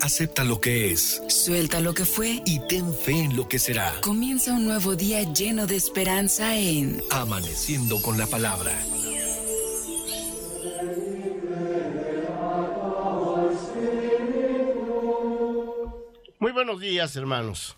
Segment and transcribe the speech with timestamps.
[0.00, 1.22] Acepta lo que es.
[1.28, 2.42] Suelta lo que fue.
[2.46, 3.94] Y ten fe en lo que será.
[4.00, 8.72] Comienza un nuevo día lleno de esperanza en Amaneciendo con la palabra.
[16.38, 17.76] Muy buenos días, hermanos.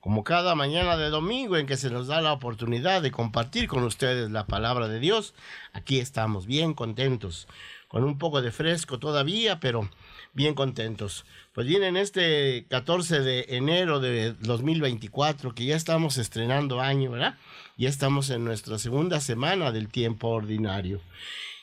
[0.00, 3.82] Como cada mañana de domingo en que se nos da la oportunidad de compartir con
[3.82, 5.34] ustedes la palabra de Dios,
[5.72, 7.48] aquí estamos bien contentos,
[7.88, 9.88] con un poco de fresco todavía, pero
[10.34, 11.24] bien contentos.
[11.52, 17.36] Pues viene en este 14 de enero de 2024, que ya estamos estrenando año, ¿verdad?
[17.76, 21.00] Ya estamos en nuestra segunda semana del tiempo ordinario.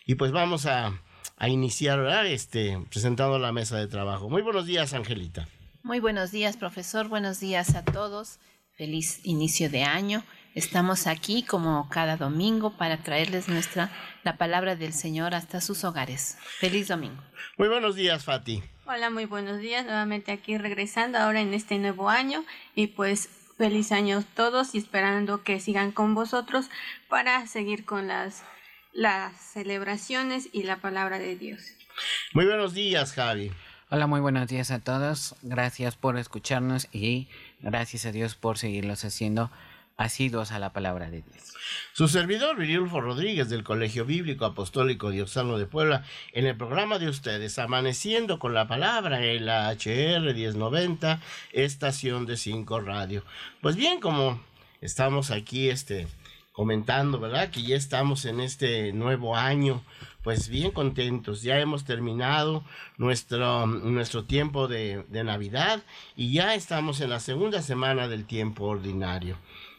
[0.06, 1.00] Y pues vamos a,
[1.38, 2.28] a iniciar, ¿verdad?
[2.28, 4.30] Este, presentando la mesa de trabajo.
[4.30, 5.48] Muy buenos días, Angelita.
[5.84, 7.08] Muy buenos días, profesor.
[7.08, 8.40] Buenos días a todos.
[8.74, 10.24] Feliz inicio de año.
[10.56, 13.92] Estamos aquí como cada domingo para traerles nuestra
[14.24, 16.38] la palabra del Señor hasta sus hogares.
[16.60, 17.22] Feliz domingo.
[17.58, 18.64] Muy buenos días, Fati.
[18.86, 19.84] Hola, muy buenos días.
[19.84, 24.78] Nuevamente aquí regresando ahora en este nuevo año y pues feliz año a todos y
[24.78, 26.70] esperando que sigan con vosotros
[27.10, 28.44] para seguir con las
[28.94, 31.74] las celebraciones y la palabra de Dios.
[32.34, 33.52] Muy buenos días, Javi.
[33.90, 35.36] Hola, muy buenos días a todos.
[35.42, 37.28] Gracias por escucharnos y
[37.60, 39.52] gracias a Dios por seguirlos haciendo
[39.98, 41.54] asiduos a la palabra de Dios.
[41.94, 47.10] Su servidor, Virilfo Rodríguez, del Colegio Bíblico Apostólico Diosano de Puebla, en el programa de
[47.10, 51.22] ustedes, Amaneciendo con la Palabra, en la HR 1090,
[51.54, 53.24] estación de 5 Radio.
[53.62, 54.42] Pues bien, como
[54.82, 56.08] estamos aquí, este
[56.56, 57.50] comentando, ¿verdad?
[57.50, 59.84] Que ya estamos en este nuevo año,
[60.24, 61.42] pues bien contentos.
[61.42, 62.64] Ya hemos terminado
[62.98, 65.84] nuestro, nuestro tiempo de, Navidad
[66.16, 69.38] y ya estamos en la segunda semana del tiempo ordinario.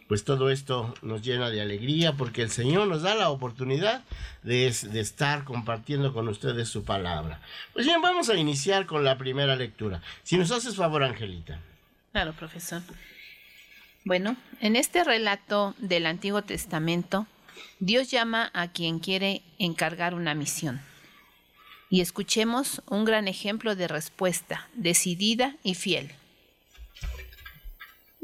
[0.09, 4.05] Pues todo esto nos llena de alegría porque el Señor nos da la oportunidad
[4.45, 7.41] de, estar compartiendo con ustedes su palabra.
[7.73, 10.01] Pues bien, vamos a iniciar con la primera lectura.
[10.23, 11.59] Si nos haces favor, Angelita.
[12.13, 12.83] Claro, profesor.
[14.05, 17.27] Bueno, en este relato del Antiguo Testamento,
[17.81, 20.81] Dios llama a quien quiere encargar una misión.
[21.91, 26.13] Y escuchemos un gran ejemplo de respuesta, decidida y fiel.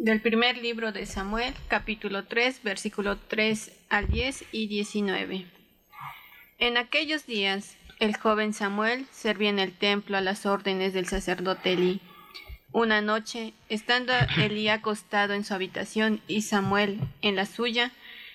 [0.03, 5.47] Del primer libro de Samuel, capítulo 3, versículo 3 al 10 y 19.
[6.59, 11.75] En aquellos días, el joven Samuel servía en el templo a las órdenes del sacerdote
[11.75, 12.01] Elí.
[12.73, 17.93] Una noche, estando Elí acostado en su habitación y Samuel en la suya,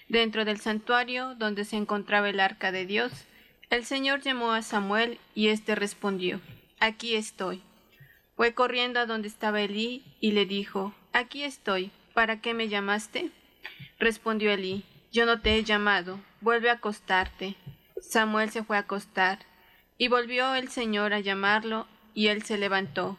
[0.08, 3.12] dentro del santuario donde se encontraba el arca de Dios,
[3.70, 6.40] el Señor llamó a Samuel y éste respondió,
[6.80, 7.62] Aquí estoy.
[8.38, 13.32] Fue corriendo a donde estaba Elí y le dijo, Aquí estoy, ¿para qué me llamaste?
[14.00, 17.56] Respondió Elí, Yo no te he llamado, vuelve a acostarte.
[18.02, 19.40] Samuel se fue a acostar,
[19.98, 23.18] y volvió el Señor a llamarlo, y él se levantó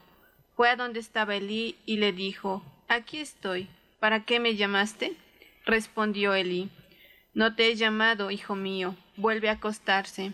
[0.59, 3.69] fue a donde estaba Elí y le dijo, Aquí estoy,
[4.01, 5.15] ¿para qué me llamaste?
[5.65, 6.69] Respondió Elí,
[7.33, 10.33] No te he llamado, hijo mío, vuelve a acostarse.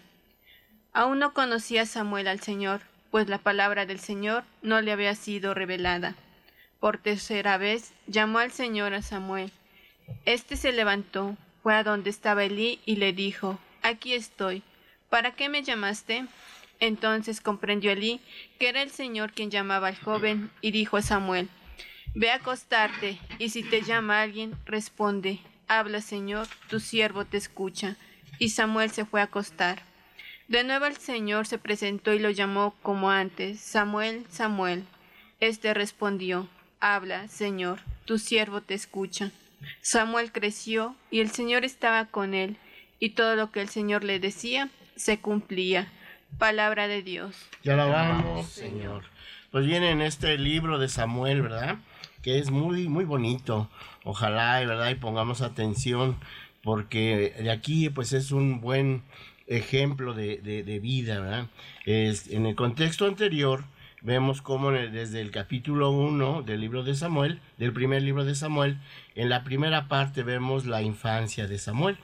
[0.95, 5.53] Aún no conocía Samuel al Señor, pues la palabra del Señor no le había sido
[5.53, 6.15] revelada.
[6.85, 9.51] Por tercera vez llamó al Señor a Samuel.
[10.27, 14.63] Este se levantó, fue a donde estaba Elí y le dijo, Aquí estoy,
[15.09, 16.27] ¿para qué me llamaste?
[16.81, 18.21] Entonces comprendió Elí
[18.59, 21.49] que era el Señor quien llamaba al joven y dijo a Samuel,
[22.15, 27.97] Ve a acostarte, y si te llama alguien, responde, Habla Señor, tu siervo te escucha.
[28.39, 29.81] Y Samuel se fue a acostar.
[30.49, 34.85] De nuevo el Señor se presentó y lo llamó como antes, Samuel, Samuel.
[35.41, 36.47] Este respondió,
[36.87, 39.31] Habla, Señor, tu siervo te escucha.
[39.81, 42.59] Samuel creció y el Señor estaba con él,
[43.01, 45.89] y todo lo que el Señor le decía se cumplía.
[46.37, 47.37] Palabra de Dios.
[47.63, 49.05] Te alabamos, Señor.
[49.51, 51.79] Pues viene en este libro de Samuel, ¿verdad?
[52.21, 53.71] Que es muy, muy bonito.
[54.05, 54.91] Ojalá, ¿verdad?
[54.91, 56.19] Y pongamos atención
[56.63, 59.05] porque de aquí pues es un buen
[59.47, 61.47] ejemplo de, de, de vida, ¿verdad?
[61.87, 63.65] Es, en el contexto anterior
[64.05, 68.77] vemos cómo desde el capítulo 1 del libro de Samuel, del primer libro de Samuel,
[69.15, 71.97] en la primera parte vemos la infancia de Samuel.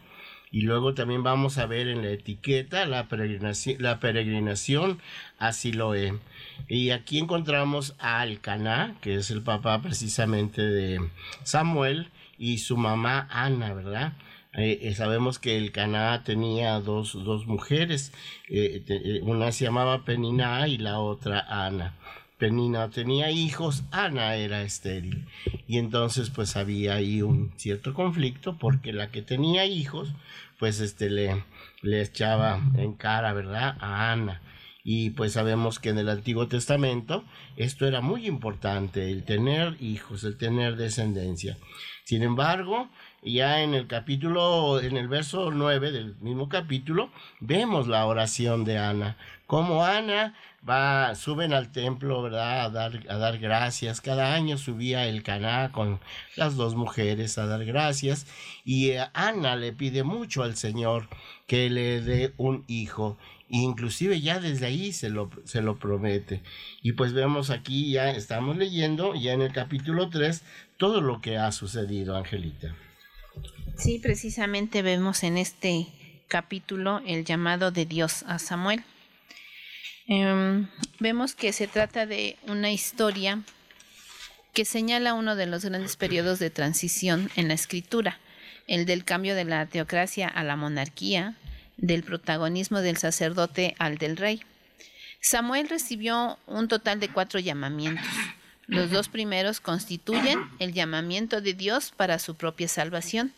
[0.50, 4.99] Y luego también vamos a ver en la etiqueta la peregrinación, la peregrinación
[5.38, 6.19] a Siloé.
[6.67, 11.08] Y aquí encontramos a Alcaná, que es el papá precisamente de
[11.44, 14.14] Samuel, y su mamá Ana, ¿verdad?
[14.55, 18.12] Eh, eh, sabemos que el Caná tenía dos, dos mujeres,
[18.49, 21.94] eh, una se llamaba Penina y la otra Ana.
[22.37, 25.26] Penina tenía hijos, Ana era estéril.
[25.69, 30.12] Y entonces pues había ahí un cierto conflicto porque la que tenía hijos
[30.58, 31.44] pues este le,
[31.82, 33.76] le echaba en cara, ¿verdad?
[33.81, 34.41] A Ana.
[34.82, 37.25] Y pues sabemos que en el Antiguo Testamento
[37.56, 41.56] esto era muy importante, el tener hijos, el tener descendencia.
[42.05, 42.88] Sin embargo,
[43.23, 48.79] ya en el capítulo, en el verso 9 del mismo capítulo, vemos la oración de
[48.79, 49.17] Ana.
[49.47, 50.35] Como Ana
[50.69, 52.65] va, suben al templo, ¿verdad?
[52.65, 54.00] A dar, a dar gracias.
[54.00, 56.00] Cada año subía el Caná con
[56.37, 58.26] las dos mujeres a dar gracias.
[58.65, 61.09] Y Ana le pide mucho al Señor
[61.47, 63.19] que le dé un hijo.
[63.50, 66.43] Inclusive ya desde ahí se lo, se lo promete.
[66.82, 70.43] Y pues vemos aquí, ya estamos leyendo, ya en el capítulo 3,
[70.76, 72.75] todo lo que ha sucedido, Angelita.
[73.76, 75.88] Sí, precisamente vemos en este
[76.29, 78.85] capítulo el llamado de Dios a Samuel.
[80.06, 80.69] Em,
[81.00, 83.43] vemos que se trata de una historia
[84.52, 88.19] que señala uno de los grandes periodos de transición en la escritura,
[88.67, 91.37] el del cambio de la teocracia a la monarquía,
[91.81, 94.43] del protagonismo del sacerdote al del rey.
[95.21, 98.06] Samuel recibió un total de cuatro llamamientos.
[98.67, 103.32] Los dos primeros constituyen el llamamiento de Dios para su propia salvación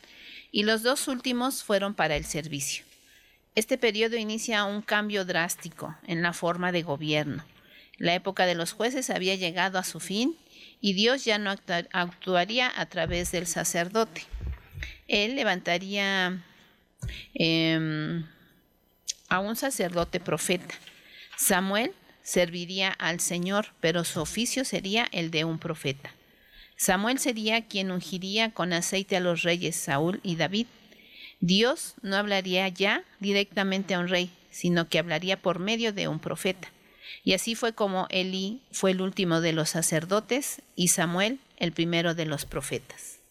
[0.50, 2.84] y los dos últimos fueron para el servicio.
[3.54, 7.44] Este periodo inicia un cambio drástico en la forma de gobierno.
[7.98, 10.36] La época de los jueces había llegado a su fin
[10.80, 11.54] y Dios ya no
[11.92, 14.24] actuaría a través del sacerdote.
[15.08, 16.42] Él levantaría
[17.34, 18.24] em,
[19.28, 20.74] a un sacerdote profeta.
[21.36, 26.14] Samuel serviría al Señor, pero su oficio sería el de un profeta.
[26.76, 30.66] Samuel sería quien ungiría con aceite a los reyes Saúl y David.
[31.40, 36.18] Dios no hablaría ya directamente a un rey, sino que hablaría por medio de un
[36.18, 36.68] profeta.
[37.24, 42.14] Y así fue como Elí fue el último de los sacerdotes y Samuel el primero
[42.14, 43.21] de los profetas.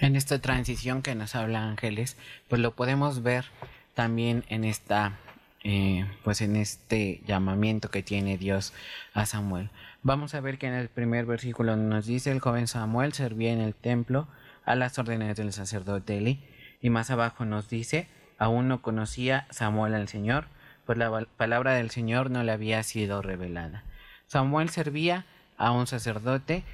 [0.00, 2.16] En esta transición que nos habla Ángeles,
[2.48, 3.46] pues lo podemos ver
[3.94, 5.18] también en esta
[5.62, 8.72] eh, pues en este llamamiento que tiene Dios
[9.12, 9.70] a Samuel.
[10.02, 13.60] Vamos a ver que en el primer versículo nos dice el joven Samuel servía en
[13.60, 14.26] el templo
[14.64, 16.42] a las órdenes del sacerdote Eli
[16.80, 20.46] y más abajo nos dice aún no conocía Samuel al Señor
[20.86, 23.84] pues la palabra del Señor no le había sido revelada.
[24.26, 25.26] Samuel servía
[25.58, 26.64] a un sacerdote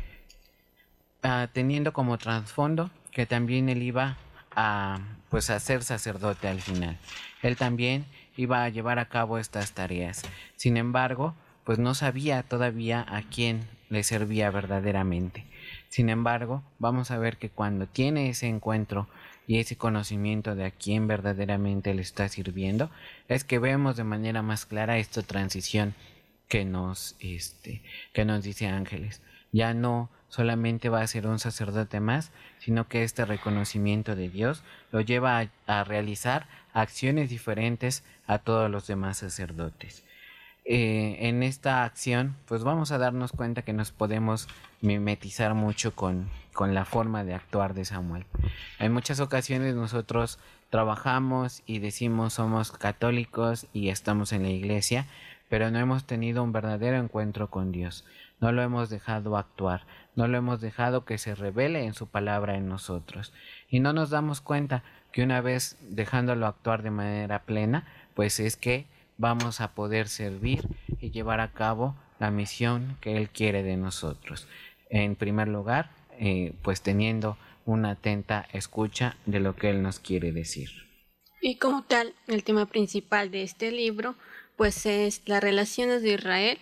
[1.27, 4.17] ah, teniendo como trasfondo que también él iba
[4.55, 6.99] a pues a ser sacerdote al final.
[7.43, 8.07] Él también
[8.37, 10.23] iba a llevar a cabo estas tareas.
[10.57, 11.35] Sin embargo,
[11.65, 15.45] pues no sabía todavía a quién le servía verdaderamente.
[15.89, 19.09] Sin embargo, vamos a ver que cuando tiene ese encuentro
[19.47, 22.91] y ese conocimiento de a quién verdaderamente le está sirviendo,
[23.29, 25.95] es que vemos de manera más clara esta transición
[26.49, 27.83] que nos, este,
[28.13, 29.23] que nos dice Ángeles.
[29.53, 34.63] Ya no solamente va a ser un sacerdote más, sino que este reconocimiento de Dios
[34.93, 40.05] lo lleva a, realizar acciones diferentes a todos los demás sacerdotes.
[40.67, 44.47] Eh, en esta acción, pues vamos a darnos cuenta que nos podemos
[44.83, 48.27] mimetizar mucho con, con la forma de actuar de Samuel.
[48.79, 50.39] En muchas ocasiones nosotros
[50.69, 55.07] trabajamos y decimos somos católicos y estamos en la iglesia,
[55.49, 58.05] pero no hemos tenido un verdadero encuentro con Dios.
[58.41, 62.57] No lo hemos dejado actuar, no lo hemos dejado que se revele en su palabra
[62.57, 63.33] en nosotros.
[63.69, 64.83] Y no nos damos cuenta
[65.13, 68.87] que una vez dejándolo actuar de manera plena, pues es que
[69.19, 70.69] vamos a poder servir
[71.01, 74.49] y llevar a cabo la misión que Él quiere de nosotros.
[74.91, 80.33] En primer lugar, eh, pues teniendo una atenta escucha de lo que Él nos quiere
[80.33, 80.71] decir.
[81.43, 84.15] Y como tal, el tema principal de este libro,
[84.57, 86.59] pues es las relaciones de Israel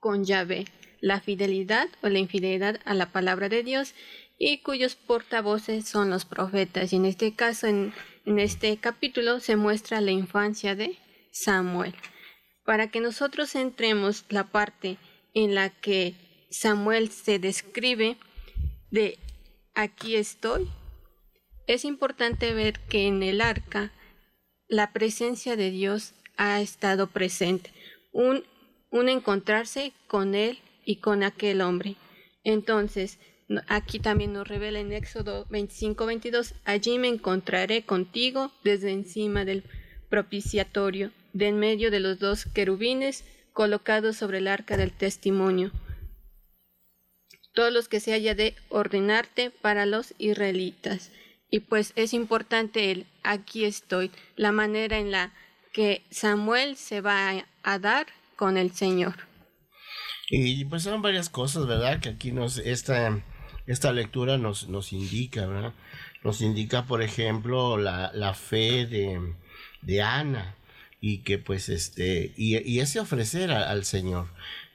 [0.00, 0.66] con Yahvé
[1.00, 3.94] la fidelidad o la infidelidad a la palabra de Dios
[4.38, 6.92] y cuyos portavoces son los profetas.
[6.92, 7.92] Y en este caso, en,
[8.24, 10.98] este capítulo, se muestra la infancia de
[11.32, 11.94] Samuel.
[12.64, 14.98] Para que nosotros entremos la parte
[15.34, 16.14] en la que
[16.50, 18.16] Samuel se describe
[18.90, 19.18] de
[19.74, 20.68] aquí estoy,
[21.66, 23.92] es importante ver que en el arca
[24.68, 27.70] la presencia de Dios ha estado presente,
[28.12, 28.44] un,
[28.90, 31.96] un encontrarse con Él y con aquel hombre.
[32.44, 33.18] Entonces,
[33.66, 39.64] aquí también nos revela en Éxodo 25, 22, allí me encontraré contigo desde encima del
[40.08, 45.72] propiciatorio, de en medio de los dos querubines colocados sobre el arca del testimonio.
[47.52, 51.10] Todos los que se haya de ordenarte para los israelitas.
[51.50, 55.32] Y pues es importante el aquí estoy, la manera en la
[55.78, 59.14] que Samuel se va a dar con el Señor.
[60.28, 62.00] Y pues son varias cosas, ¿verdad?
[62.00, 63.22] Que aquí nos, esta,
[63.68, 65.72] esta lectura nos, nos indica, ¿verdad?
[66.24, 69.34] Nos indica, por ejemplo, la, la fe de,
[69.82, 70.56] de Ana,
[71.00, 74.26] y que pues este, y, ese ofrecer al Señor.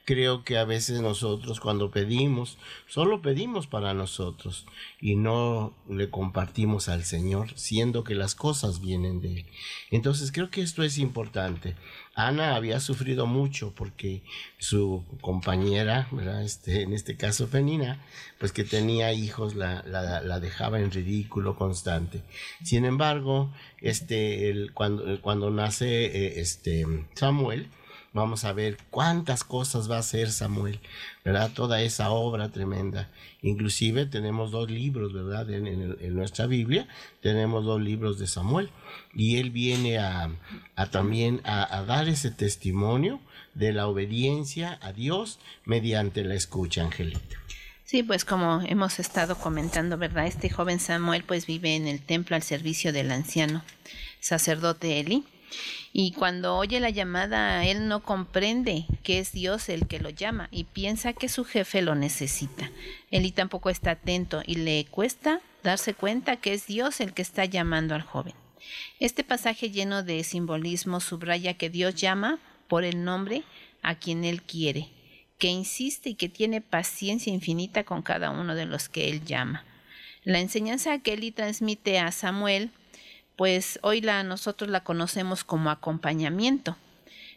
[0.04, 4.66] Creo que a veces nosotros cuando pedimos, solo pedimos para nosotros
[5.00, 9.46] y no le compartimos al Señor, siendo que las cosas vienen de Él.
[9.90, 11.74] Entonces creo que esto es importante.
[12.14, 14.22] Ana había sufrido mucho porque
[14.58, 16.08] su compañera,
[16.44, 17.98] Este, en este caso Penina,
[18.38, 22.22] pues que tenía hijos, la, la, dejaba en ridículo constante.
[22.62, 27.68] Sin embargo, este, el, cuando, cuando nace eh, este, Samuel,
[28.14, 30.80] vamos a ver cuántas cosas va a hacer Samuel,
[31.24, 31.50] ¿verdad?
[31.52, 33.10] Toda esa obra tremenda.
[33.42, 35.50] Inclusive tenemos dos libros, ¿verdad?
[35.50, 36.88] En, nuestra Biblia
[37.20, 38.70] tenemos dos libros de Samuel.
[39.14, 40.30] Y él viene a,
[40.90, 43.20] también a, dar ese testimonio
[43.52, 47.36] de la obediencia a Dios mediante la escucha, Angelita.
[47.84, 50.26] Sí, pues como hemos estado comentando, ¿verdad?
[50.26, 53.62] Este joven Samuel pues vive en el templo al servicio del anciano
[54.20, 55.24] sacerdote Eli
[55.92, 60.48] y cuando oye la llamada, él no comprende que es Dios el que lo llama
[60.50, 62.70] y piensa que su jefe lo necesita.
[63.12, 67.44] Él tampoco está atento y le cuesta darse cuenta que es Dios el que está
[67.44, 68.34] llamando al joven.
[68.98, 73.44] Este pasaje lleno de simbolismo subraya que Dios llama por el nombre
[73.82, 74.88] a quien Él quiere,
[75.38, 79.64] que insiste y que tiene paciencia infinita con cada uno de los que Él llama.
[80.24, 82.70] La enseñanza que Eli transmite a Samuel
[83.36, 86.76] pues hoy la, nosotros la conocemos como acompañamiento.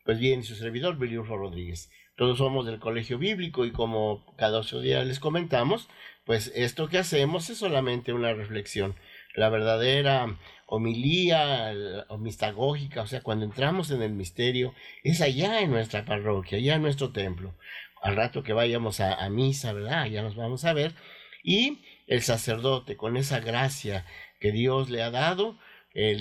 [0.05, 1.91] Pues bien, su servidor, Bilurfo Rodríguez.
[2.15, 5.89] Todos somos del colegio bíblico y como cada ocho días les comentamos,
[6.25, 8.95] pues esto que hacemos es solamente una reflexión.
[9.35, 10.37] La verdadera
[10.67, 11.73] homilía
[12.07, 14.73] o mistagógica, o sea, cuando entramos en el misterio,
[15.03, 17.53] es allá en nuestra parroquia, allá en nuestro templo.
[18.01, 20.07] Al rato que vayamos a, misa, ¿verdad?
[20.07, 20.93] Ya nos vamos a ver.
[21.43, 24.05] Y el sacerdote, con esa gracia
[24.39, 25.57] que Dios le ha dado,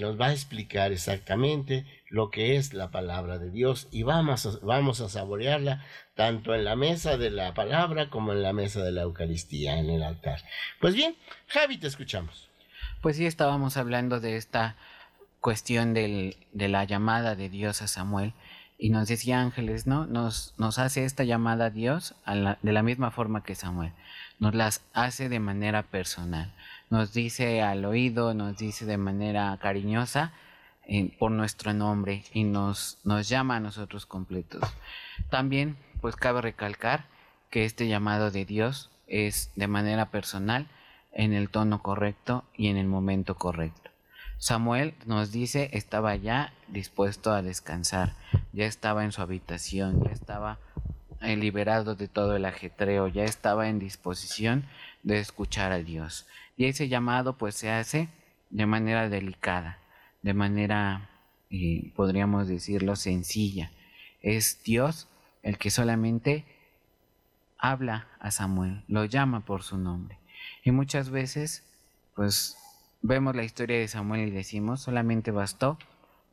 [0.01, 4.59] nos va a explicar exactamente lo que es la palabra de Dios y vamos a,
[4.63, 5.83] vamos a saborearla
[6.15, 9.89] tanto en la mesa de la palabra como en la mesa de la Eucaristía, en
[9.89, 10.43] el altar.
[10.79, 11.17] Pues bien,
[11.47, 12.52] Javi, te escuchamos.
[13.03, 14.77] Pues sí, estábamos hablando de esta
[15.41, 18.33] cuestión del, de la llamada de Dios a Samuel
[18.79, 20.07] y nos decía Ángeles, ¿no?
[20.07, 23.93] Nos, nos hace esta llamada a Dios de la misma forma que Samuel.
[24.39, 26.55] Nos las hace de manera personal.
[26.91, 30.33] Nos dice al oído, nos dice de manera cariñosa
[30.87, 34.63] eh, por nuestro nombre y nos, nos llama a nosotros completos.
[35.29, 37.07] También, pues cabe recalcar
[37.51, 40.69] que este llamado de Dios es de manera personal
[41.13, 43.91] en el tono correcto y en el momento correcto.
[44.39, 48.15] Samuel nos dice estaba ya dispuesto a descansar,
[48.53, 50.59] ya estaba en su habitación, ya estaba
[51.21, 54.65] eh, liberado de todo el ajetreo, ya estaba en disposición
[55.05, 56.27] de escuchar a Dios.
[56.57, 58.09] Y ese llamado pues se hace
[58.51, 59.79] de manera delicada,
[60.23, 61.09] de manera,
[61.51, 63.71] eh, podríamos decirlo, sencilla.
[64.21, 65.09] Es Dios
[65.43, 66.45] el que solamente
[67.59, 70.19] habla a Samuel, lo llama por su nombre.
[70.63, 71.63] Y muchas veces,
[72.15, 72.57] pues
[73.03, 75.79] vemos la historia de Samuel y decimos, solamente bastó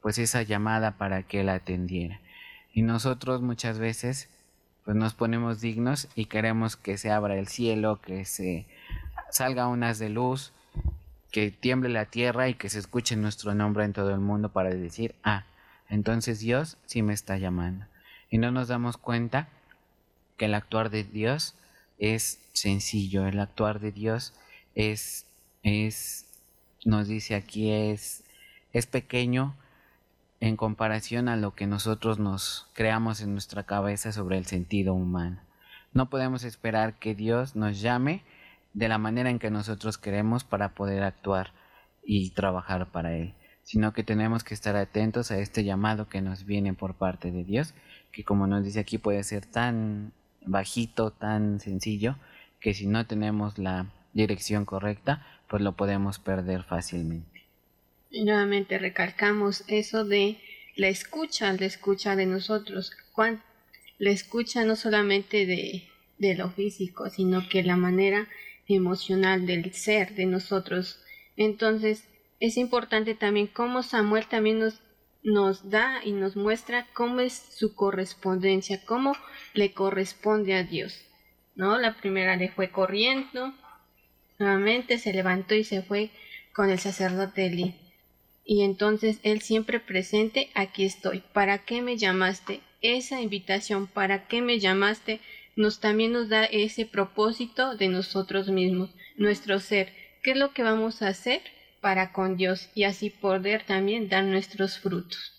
[0.02, 2.20] pues esa llamada para que él atendiera.
[2.74, 4.30] Y nosotros muchas veces
[4.86, 8.66] pues nos ponemos dignos y queremos que se abra el cielo, que se
[9.30, 10.52] salga unas de luz,
[11.32, 14.70] que tiemble la tierra y que se escuche nuestro nombre en todo el mundo para
[14.70, 15.44] decir, ah,
[15.90, 17.86] entonces Dios sí me está llamando.
[18.30, 19.48] Y no nos damos cuenta
[20.38, 21.56] que el actuar de Dios
[22.00, 24.34] es sencillo, el actuar de Dios
[24.74, 25.26] es,
[25.64, 26.26] es,
[26.86, 28.24] nos dice aquí, es,
[28.74, 29.56] es pequeño
[30.40, 35.42] en comparación a lo que nosotros nos creamos en nuestra cabeza sobre el sentido humano.
[35.94, 38.24] No podemos esperar que Dios nos llame
[38.74, 41.52] de la manera en que nosotros queremos para poder actuar
[42.04, 46.46] y trabajar para Él, sino que tenemos que estar atentos a este llamado que nos
[46.46, 47.74] viene por parte de Dios,
[48.12, 50.14] que como nos dice aquí puede ser tan
[50.46, 52.16] bajito, tan sencillo,
[52.60, 57.46] que si no tenemos la dirección correcta, pues lo podemos perder fácilmente.
[58.10, 60.40] Y nuevamente recalcamos eso de
[60.76, 62.92] la escucha, la escucha de nosotros.
[63.98, 68.28] La escucha no solamente de, de lo físico, sino que la manera
[68.68, 71.02] emocional del ser de nosotros.
[71.36, 72.06] Entonces,
[72.40, 74.82] es importante también cómo Samuel también nos,
[75.24, 79.16] nos da y nos muestra cómo es su correspondencia, cómo
[79.54, 81.06] le corresponde a Dios.
[81.56, 81.78] ¿No?
[81.78, 83.54] La primera le fue corriendo,
[84.38, 86.10] nuevamente se levantó y se fue
[86.54, 87.76] con el sacerdote Eli.
[88.46, 91.22] Y entonces él siempre presente, aquí estoy.
[91.34, 92.62] ¿Para qué me llamaste?
[92.82, 95.20] Esa invitación, ¿para qué me llamaste?
[95.60, 100.64] nos también nos da ese propósito de nosotros mismos, nuestro ser, qué es lo que
[100.64, 101.42] vamos a hacer
[101.82, 105.34] para con Dios y así poder también dar nuestros frutos.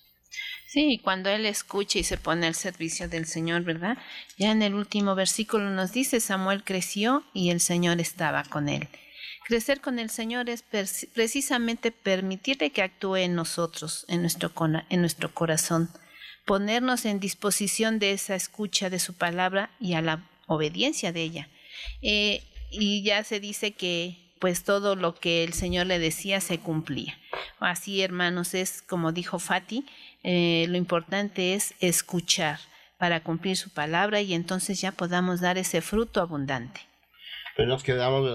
[0.66, 3.98] Sí, cuando él escucha y se pone al servicio del Señor, ¿verdad?
[4.38, 8.88] Ya en el último versículo nos dice, Samuel creció y el Señor estaba con él.
[9.46, 14.52] Crecer con el Señor es precisamente permitirle que actúe en nosotros, en nuestro,
[14.90, 15.90] en nuestro corazón
[16.50, 21.48] ponernos en disposición de esa escucha de su palabra y a la obediencia de ella.
[22.02, 22.42] Eh,
[22.72, 27.18] y ya se dice que pues todo lo que el Señor le decía se cumplía.
[27.60, 29.84] Así, hermanos, es como dijo Fati,
[30.24, 32.58] eh, lo importante es escuchar
[32.98, 36.80] para cumplir su palabra y entonces ya podamos dar ese fruto abundante.
[37.56, 38.28] Pero nos quedamos.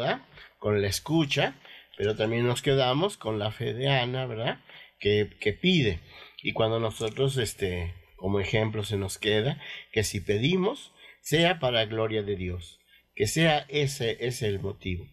[0.60, 1.54] Con la escucha,
[1.98, 4.60] pero también nos quedamos con la fe de Ana, ¿verdad?
[5.00, 6.00] Que, que pide.
[6.42, 12.24] Y cuando nosotros, este, como ejemplo se nos queda, que si pedimos, sea para gloria
[12.24, 12.80] de Dios,
[13.16, 15.06] que sea ese, es el motivo.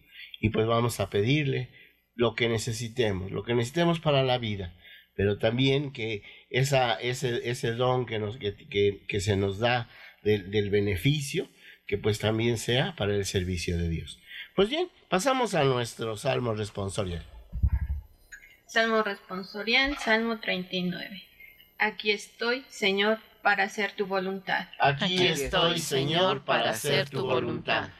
[0.43, 1.69] Y pues vamos a pedirle
[2.15, 4.75] lo que necesitemos, lo que necesitemos para la vida,
[5.15, 9.87] pero también que esa, ese, ese don que, nos, que, que, se nos da
[10.21, 11.47] del, del beneficio,
[11.87, 14.19] que pues también sea para el servicio de Dios.
[14.53, 17.23] Pues bien, pasamos a nuestro salmo responsorial.
[18.65, 21.23] Salmo responsorial, Salmo 39.
[21.77, 24.67] Aquí estoy, Señor, para hacer tu voluntad.
[24.77, 27.91] Aquí estoy, Señor, para hacer tu voluntad.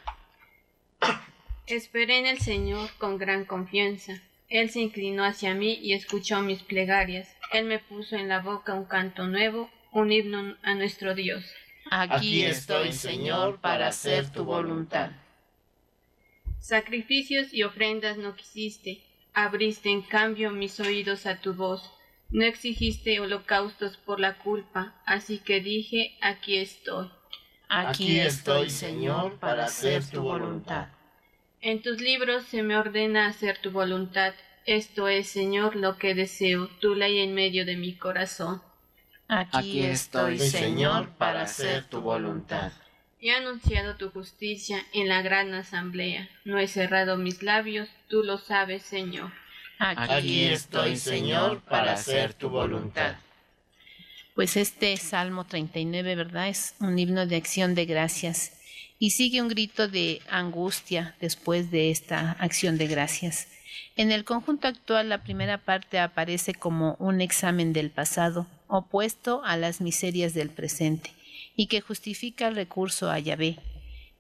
[1.68, 4.22] Esperé en el Señor con gran confianza.
[4.50, 7.30] Él se inclinó hacia mí y escuchó mis plegarias.
[7.54, 11.46] Él me puso en la boca un canto nuevo, un himno a nuestro Dios.
[11.90, 15.12] Aquí estoy, Señor, para hacer tu voluntad.
[16.60, 19.02] Sacrificios y ofrendas no quisiste,
[19.34, 21.92] abriste en cambio mis oídos a tu voz.
[22.30, 27.10] No exigiste holocaustos por la culpa, así que dije, aquí estoy.
[27.70, 30.90] Aquí estoy, Señor, para hacer tu voluntad.
[31.66, 34.34] En tus libros se me ordena hacer tu voluntad.
[34.66, 38.62] Esto es, Señor, lo que deseo, tu ley en medio de mi corazón.
[39.30, 42.74] Aquí estoy, Señor, para hacer tu voluntad.
[43.22, 46.30] He anunciado tu justicia en la gran asamblea.
[46.44, 49.32] No he cerrado mis labios, tú lo sabes, Señor.
[49.80, 53.16] Aquí estoy, Señor, para hacer tu voluntad.
[54.36, 56.50] Pues este Salmo 39, ¿verdad?
[56.50, 58.60] Es un himno de acción de gracias
[59.04, 63.50] y sigue un grito de angustia después de esta acción de gracias.
[63.98, 69.58] En el conjunto actual, la primera parte aparece como un examen del pasado, opuesto a
[69.58, 71.12] las miserias del presente
[71.58, 73.58] y que justifica el recurso a Yahvé.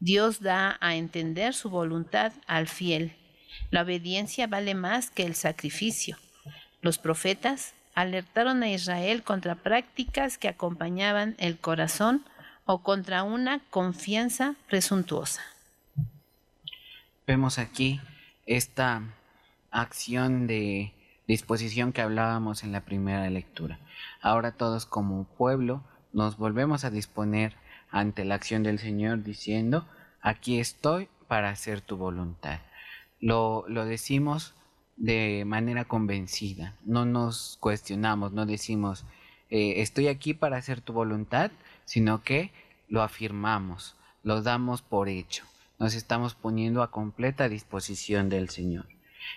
[0.01, 3.13] Dios da a entender su voluntad al fiel.
[3.71, 6.17] La obediencia vale más que el sacrificio.
[6.81, 12.25] Los profetas alertaron a Israel contra prácticas que acompañaban el corazón
[12.65, 15.41] o contra una confianza presuntuosa.
[17.25, 18.01] Vemos aquí
[18.45, 19.01] esta
[19.71, 20.93] acción de
[21.27, 23.79] disposición que hablábamos en la primera lectura.
[24.21, 27.55] Ahora todos como pueblo nos volvemos a disponer
[27.89, 29.85] ante la acción del Señor diciendo,
[30.21, 32.59] aquí estoy para hacer tu voluntad.
[33.19, 34.53] Lo, lo decimos
[34.97, 39.05] de manera convencida, no nos cuestionamos, no decimos,
[39.53, 41.51] eh, estoy aquí para hacer tu voluntad,
[41.85, 42.51] sino que
[42.87, 45.45] lo afirmamos, lo damos por hecho,
[45.77, 48.87] nos estamos poniendo a completa disposición del Señor.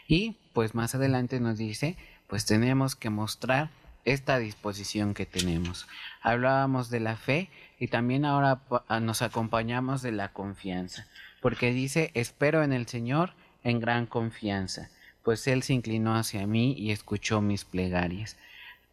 [0.08, 1.98] Y pues más adelante nos dice,
[2.28, 3.68] pues tenemos que mostrar
[4.06, 5.86] esta disposición que tenemos.
[6.22, 8.62] Hablábamos de la fe y también ahora
[9.02, 11.06] nos acompañamos de la confianza,
[11.42, 14.88] porque dice, espero en el Señor en gran confianza,
[15.22, 18.38] pues Él se inclinó hacia mí y escuchó mis plegarias.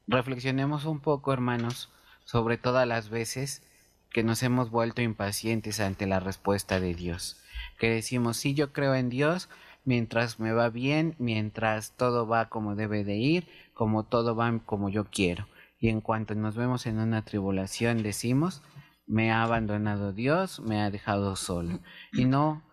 [0.08, 1.90] Reflexionemos un poco, hermanos,
[2.26, 3.64] sobre todas las veces
[4.12, 7.42] que nos hemos vuelto impacientes ante la respuesta de Dios,
[7.80, 9.50] que decimos, sí, yo creo en Dios,
[9.86, 14.90] mientras me va bien, mientras todo va como debe de ir, como todo va como
[14.90, 15.48] yo quiero.
[15.80, 18.62] Y en cuanto nos vemos en una tribulación decimos,
[19.06, 21.80] me ha abandonado Dios, me ha dejado solo.
[22.14, 22.64] Y no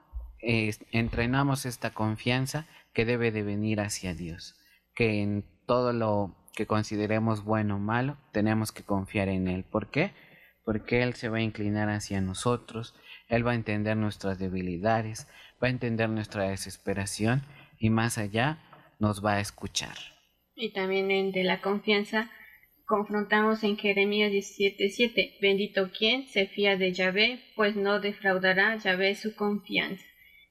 [0.41, 4.55] entrenamos esta confianza que debe de venir hacia Dios,
[4.95, 9.65] que en todo lo que consideremos bueno o malo, tenemos que confiar en Él.
[9.65, 10.13] ¿Por qué?
[10.63, 12.95] Porque Él se va a inclinar hacia nosotros,
[13.29, 17.41] Él va a entender nuestras debilidades, va a entender nuestra desesperación
[17.79, 18.59] y más allá
[18.99, 19.97] nos va a escuchar.
[20.55, 22.31] Y también en de la confianza
[22.85, 29.35] confrontamos en Jeremías 17:7, bendito quien se fía de Yahvé, pues no defraudará Yahvé su
[29.35, 30.05] confianza.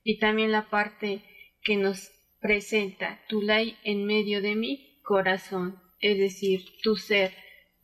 [0.03, 1.21] Y también la parte
[1.61, 2.09] que nos
[2.41, 7.33] presenta tu ley en medio de mi corazón, es decir, tu ser,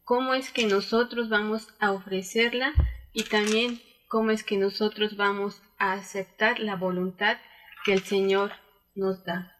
[0.03, 2.73] cómo es que nosotros vamos a ofrecerla
[3.13, 7.37] y también cómo es que nosotros vamos a aceptar la voluntad
[7.83, 8.51] que el Señor
[8.95, 9.51] nos da.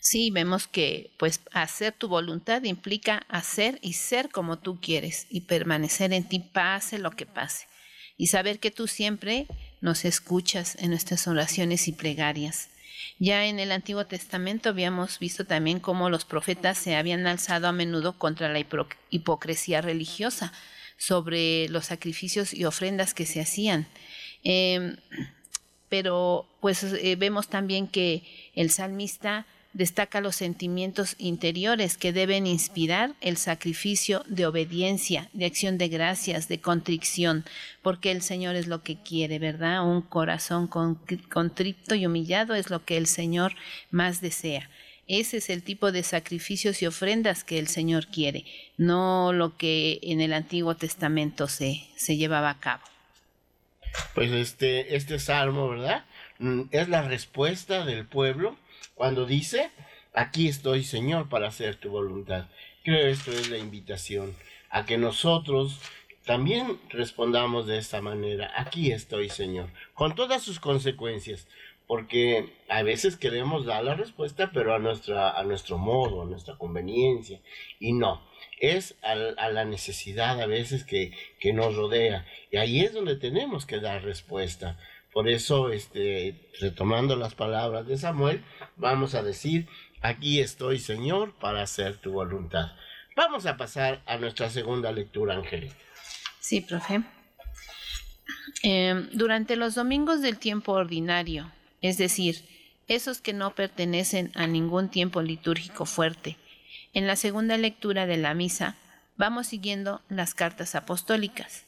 [0.00, 5.42] Sí, vemos que pues hacer tu voluntad implica hacer y ser como tú quieres y
[5.42, 7.66] permanecer en ti pase lo que pase
[8.16, 9.46] y saber que tú siempre
[9.80, 12.68] nos escuchas en nuestras oraciones y plegarias.
[13.18, 17.72] Ya en el Antiguo Testamento habíamos visto también cómo los profetas se habían alzado a
[17.72, 18.64] menudo contra la
[19.10, 20.52] hipocresía religiosa
[20.96, 23.86] sobre los sacrificios y ofrendas que se hacían.
[24.42, 24.96] Em,
[25.88, 28.22] pero pues eh, vemos también que
[28.54, 35.78] el salmista destaca los sentimientos interiores que deben inspirar el sacrificio de obediencia, de acción
[35.78, 37.44] de gracias, de contrición,
[37.82, 39.86] porque el Señor es lo que quiere, ¿verdad?
[39.86, 43.54] Un corazón contrito y humillado es lo que el Señor
[43.90, 44.68] más desea.
[45.06, 48.44] Ese es el tipo de sacrificios y ofrendas que el Señor quiere,
[48.76, 52.82] no lo que en el Antiguo Testamento se, se llevaba a cabo.
[54.14, 56.04] Pues este, este salmo, ¿verdad?
[56.38, 58.56] Mm, es la respuesta del pueblo
[59.00, 59.70] cuando dice,
[60.12, 62.48] aquí estoy Señor para hacer tu voluntad.
[62.84, 64.36] Creo que esto es la invitación
[64.68, 65.80] a que nosotros
[66.26, 71.48] también respondamos de esta manera, aquí estoy Señor, con todas sus consecuencias,
[71.86, 76.58] porque a veces queremos dar la respuesta, pero a, nuestra, a nuestro modo, a nuestra
[76.58, 77.40] conveniencia,
[77.78, 78.20] y no,
[78.60, 83.64] es a, la necesidad a veces que, que nos rodea, y ahí es donde tenemos
[83.64, 84.78] que dar respuesta.
[85.12, 88.44] Por eso, este, retomando las palabras de Samuel,
[88.76, 89.68] vamos a decir,
[90.00, 92.72] aquí estoy, Señor, para hacer tu voluntad.
[93.16, 95.74] Vamos a pasar a nuestra segunda lectura, Angélica.
[96.38, 97.02] Sí, profe.
[98.62, 101.50] Em, durante los domingos del tiempo ordinario,
[101.82, 102.44] es decir,
[102.88, 106.36] esos que no pertenecen a ningún tiempo litúrgico fuerte,
[106.92, 108.76] en la segunda lectura de la misa,
[109.16, 111.64] vamos siguiendo las cartas apostólicas.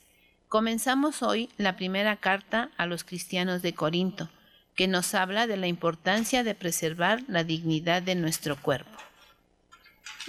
[0.53, 4.29] Comenzamos hoy la primera carta a los cristianos de Corinto,
[4.75, 8.99] que nos habla de la importancia de preservar la dignidad de nuestro cuerpo.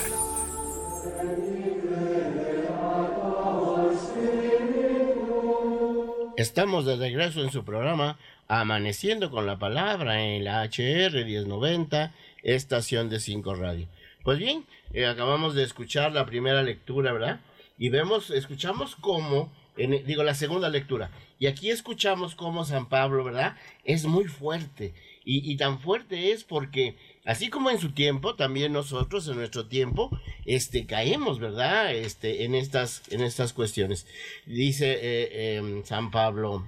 [6.38, 13.10] Estamos de regreso en su programa Amaneciendo con la palabra en la HR 1090, estación
[13.10, 13.86] de 5 Radio.
[14.24, 17.42] Pues bien, eh, acabamos de escuchar la primera lectura, ¿verdad?
[17.78, 19.52] Y vemos, escuchamos cómo
[19.88, 21.12] digo, la segunda lectura.
[21.40, 23.56] Y aquí escuchamos cómo San Pablo, ¿verdad?
[23.84, 24.94] Es muy fuerte.
[25.32, 30.10] Y, tan fuerte es porque, así como en su tiempo, también nosotros en nuestro tiempo,
[30.46, 31.94] este, caemos, ¿verdad?
[31.94, 34.08] Este, en estas, en estas cuestiones.
[34.48, 36.66] Dice eh, em, San Pablo,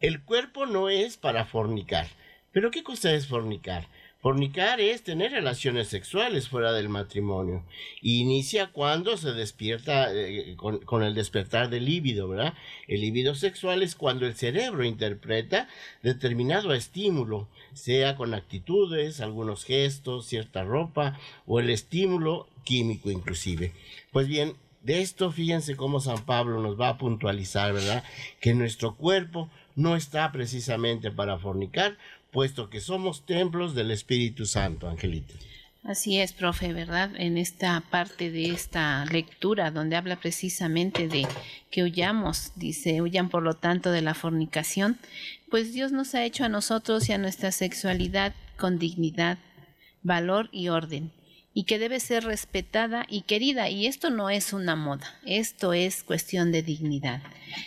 [0.00, 2.08] el cuerpo no es para fornicar.
[2.52, 3.86] ¿Pero qué cosa es fornicar?
[4.20, 7.64] Fornicar es tener relaciones sexuales fuera del matrimonio.
[8.02, 12.54] inicia cuando se despierta eh, con, el despertar del líbido, ¿verdad?
[12.88, 15.68] El líbido sexual es cuando el cerebro interpreta
[16.02, 23.72] determinado estímulo, sea con actitudes, algunos gestos, cierta ropa o el estímulo químico inclusive.
[24.10, 28.02] Pues bien, de esto fíjense cómo San Pablo nos va a puntualizar, ¿verdad?
[28.40, 31.96] Que nuestro cuerpo no está precisamente para fornicar,
[32.32, 35.34] puesto que somos templos del Espíritu Santo, Angelita.
[35.84, 37.12] Así es, profe, ¿verdad?
[37.16, 41.28] En esta parte de esta lectura donde habla precisamente de
[41.70, 44.98] que huyamos, dice, huyan por lo tanto de la fornicación,
[45.48, 49.38] pues Dios nos ha hecho a nosotros y a nuestra sexualidad con dignidad,
[50.02, 51.12] valor y orden
[51.58, 53.68] y que debe ser respetada y querida.
[53.68, 57.20] Y esto no es una moda, esto es cuestión de dignidad.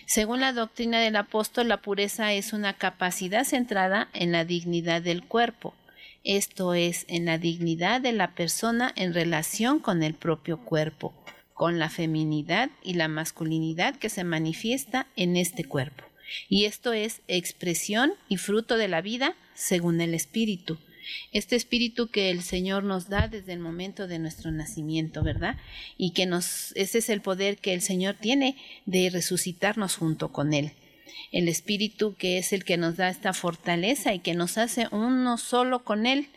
[0.06, 5.26] Según la doctrina del apóstol, la pureza es una capacidad centrada en la dignidad del
[5.26, 5.76] cuerpo.
[6.24, 11.14] Esto es, en la dignidad de la persona en relación con el propio cuerpo,
[11.54, 16.06] con la feminidad y la masculinidad que se manifiesta en este cuerpo.
[16.48, 20.78] Y esto es expresión y fruto de la vida según el espíritu
[21.32, 25.58] este espíritu que el Señor nos da desde el momento de nuestro nacimiento, ¿verdad?
[25.98, 30.54] Y que nos, ese es el poder que el Señor tiene de resucitarnos junto con
[30.54, 30.72] Él.
[31.32, 35.38] El espíritu que es el que nos da esta fortaleza y que nos hace uno
[35.38, 36.28] solo con Él.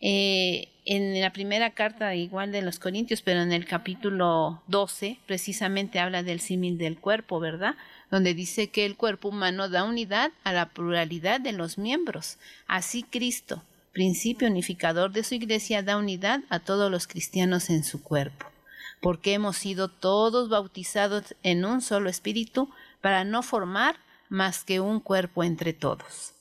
[0.00, 6.00] Eh, en la primera carta igual de los Corintios, pero en el capítulo 12 precisamente
[6.00, 7.76] habla del símil del cuerpo, ¿verdad?
[8.10, 12.38] Donde dice que el cuerpo humano da unidad a la pluralidad de los miembros.
[12.66, 18.02] Así Cristo, principio unificador de su iglesia, da unidad a todos los cristianos en su
[18.02, 18.46] cuerpo,
[19.00, 23.96] porque hemos sido todos bautizados en un solo espíritu para no formar
[24.28, 26.34] más que un cuerpo entre todos.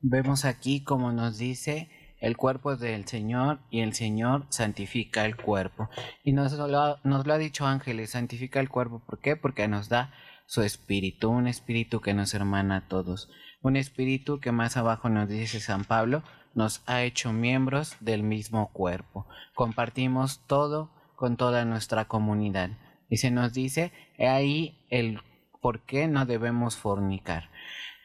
[0.00, 1.90] Vemos aquí como nos dice
[2.26, 5.88] el cuerpo es del Señor y el Señor santifica el cuerpo.
[6.24, 8.98] Y nos lo, nos lo ha dicho Ángeles, santifica el cuerpo.
[8.98, 9.36] ¿Por qué?
[9.36, 10.12] Porque nos da
[10.44, 13.30] su espíritu, un espíritu que nos hermana a todos.
[13.62, 18.72] Un espíritu que más abajo nos dice San Pablo, nos ha hecho miembros del mismo
[18.72, 19.28] cuerpo.
[19.54, 22.70] Compartimos todo con toda nuestra comunidad.
[23.08, 25.20] Y se nos dice ahí el
[25.60, 27.50] por qué no debemos fornicar.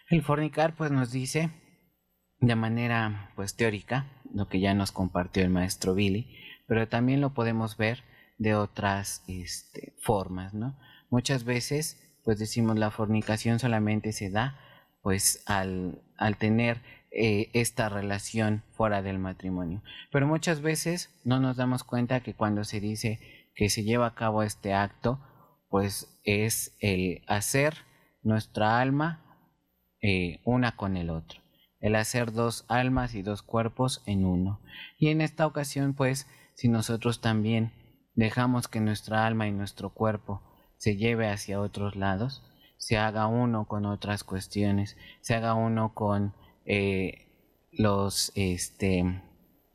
[0.10, 1.50] El fornicar pues nos dice
[2.42, 6.36] de manera pues teórica, lo que ya nos compartió el maestro Billy,
[6.68, 8.04] pero también lo podemos ver
[8.38, 10.78] de otras este, formas, ¿no?
[11.10, 14.60] Muchas veces pues decimos la fornicación solamente se da
[15.02, 19.84] pues al, al tener eh, esta relación fuera del matrimonio.
[20.12, 23.20] Pero muchas veces no nos damos cuenta que cuando se dice
[23.54, 25.20] que se lleva a cabo este acto,
[25.70, 27.76] pues es el hacer
[28.24, 29.26] nuestra alma
[30.02, 31.41] eh, una con el otro,
[31.82, 34.62] el hacer dos almas y dos cuerpos en uno.
[34.98, 37.72] Y en esta ocasión, pues, si nosotros también
[38.16, 40.42] dejamos que nuestra alma y nuestro cuerpo
[40.78, 42.44] se lleve hacia otros lados,
[42.78, 46.34] se haga uno con otras cuestiones, se haga uno con
[46.66, 47.28] eh,
[47.72, 49.22] los este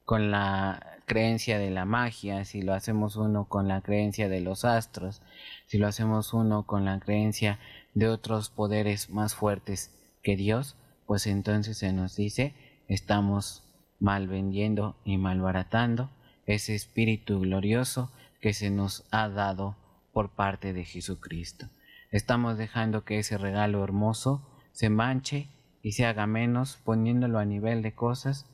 [0.05, 4.65] con la creencia de la magia, si lo hacemos uno con la creencia de los
[4.65, 5.23] astros,
[5.67, 7.59] si lo hacemos uno con la creencia
[7.95, 9.93] de otros poderes más fuertes
[10.23, 12.55] que Dios, pues entonces se nos dice
[12.89, 13.63] estamos
[13.99, 16.11] mal vendiendo y malbaratando
[16.47, 19.77] ese espíritu glorioso que se nos ha dado
[20.13, 21.67] por parte de Jesucristo.
[22.11, 25.49] Estamos dejando que ese regalo hermoso se manche
[25.83, 28.47] y se haga menos poniéndolo a nivel de cosas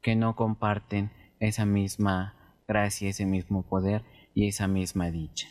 [0.00, 2.34] que no comparten esa misma
[2.68, 5.48] gracia, ese mismo poder y esa misma dicha.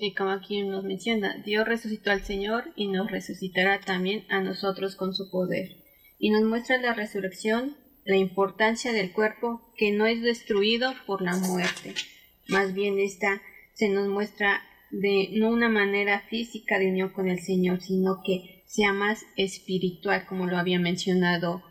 [0.00, 4.94] Y como aquí nos menciona, Dios resucitó al Señor y nos resucitará también a nosotros
[4.94, 5.76] con su poder.
[6.18, 11.36] Y nos muestra la resurrección, la importancia del cuerpo que no es destruido por la
[11.36, 11.94] muerte.
[12.48, 13.42] Más bien esta
[13.74, 18.62] se nos muestra de no una manera física de unión con el Señor, sino que
[18.66, 21.62] sea más espiritual, como lo había mencionado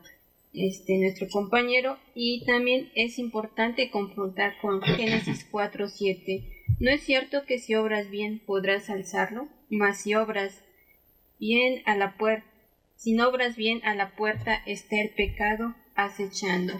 [0.53, 1.97] este nuestro compañero.
[2.13, 8.39] Y también es importante confrontar con Génesis 4:7 no es cierto que si obras bien
[8.39, 10.63] podrás alzarlo, mas si obras
[11.39, 12.47] bien a la puerta,
[12.95, 16.73] si no obras bien a la puerta está el pecado acechando.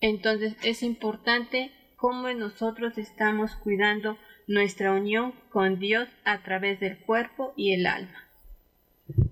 [0.00, 7.52] Entonces es importante cómo nosotros estamos cuidando nuestra unión con Dios a través del cuerpo
[7.56, 8.28] y el alma.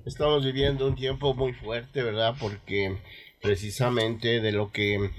[0.05, 2.35] Estamos viviendo un tiempo muy fuerte, ¿verdad?
[2.41, 2.99] Porque
[3.41, 5.11] precisamente de lo que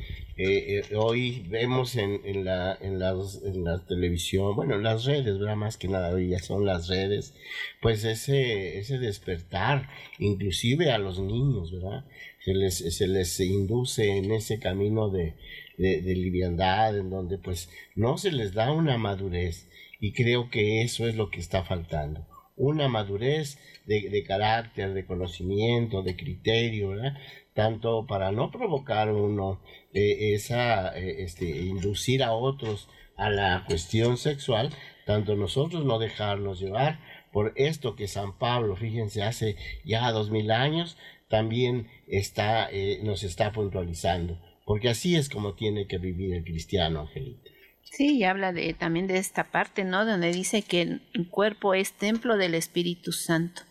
[0.42, 5.04] eh, eh, hoy vemos en, en, la, en, las, en la televisión, bueno, en las
[5.04, 5.58] redes, ¿verdad?
[5.58, 7.34] Más que nada hoy ya son las redes,
[7.82, 12.06] pues ese, ese despertar, inclusive a los niños, ¿verdad?
[12.46, 15.34] Se les, se les induce en ese camino de,
[15.78, 19.68] de, de liviandad, en donde pues no se les da una madurez.
[20.00, 22.26] Y creo que eso es lo que está faltando
[22.60, 27.18] una madurez de, de, carácter, de conocimiento, de criterio, ¿verdad?
[27.60, 29.60] Tanto para no provocar uno
[29.94, 34.70] eh, esa, eh, este, inducir a otros a la cuestión sexual,
[35.06, 37.02] tanto nosotros no dejarnos llevar
[37.34, 40.96] por esto que San Pablo, fíjense, hace ya dos mil años,
[41.28, 47.02] también está, eh, nos está puntualizando, porque así es como tiene que vivir el cristiano,
[47.02, 47.52] Angelita.
[47.84, 50.06] Sí, y habla de, también de esta parte, ¿no?
[50.06, 53.64] Donde dice que el cuerpo es templo del Espíritu Santo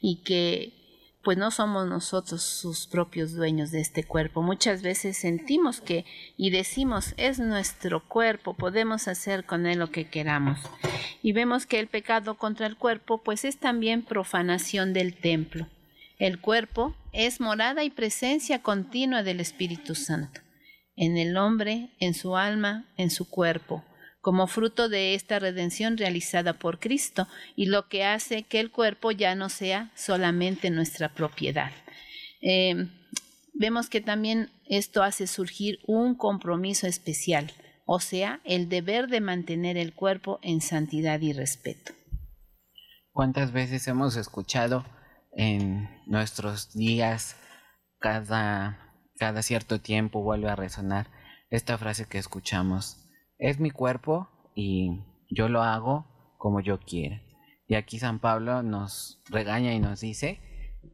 [0.00, 0.79] y que
[1.22, 4.42] pues no somos nosotros sus propios dueños de este cuerpo.
[4.42, 6.04] Muchas veces sentimos que
[6.36, 10.58] y decimos es nuestro cuerpo, podemos hacer con él lo que queramos.
[11.22, 15.66] Y vemos que el pecado contra el cuerpo pues es también profanación del templo.
[16.18, 20.40] El cuerpo es morada y presencia continua del Espíritu Santo,
[20.96, 23.84] en el hombre, en su alma, en su cuerpo
[24.20, 29.10] como fruto de esta redención realizada por Cristo y lo que hace que el cuerpo
[29.10, 31.72] ya no sea solamente nuestra propiedad.
[32.42, 32.88] Eh,
[33.54, 37.52] vemos que también esto hace surgir un compromiso especial,
[37.86, 41.92] o sea, el deber de mantener el cuerpo en santidad y respeto.
[43.12, 44.84] ¿Cuántas veces hemos escuchado
[45.32, 47.36] en nuestros días,
[47.98, 51.08] cada, cada cierto tiempo vuelve a resonar
[51.50, 53.09] esta frase que escuchamos?
[53.40, 55.00] Es mi cuerpo y
[55.30, 56.04] yo lo hago
[56.36, 57.22] como yo quiera.
[57.66, 60.40] Y aquí San Pablo nos regaña y nos dice,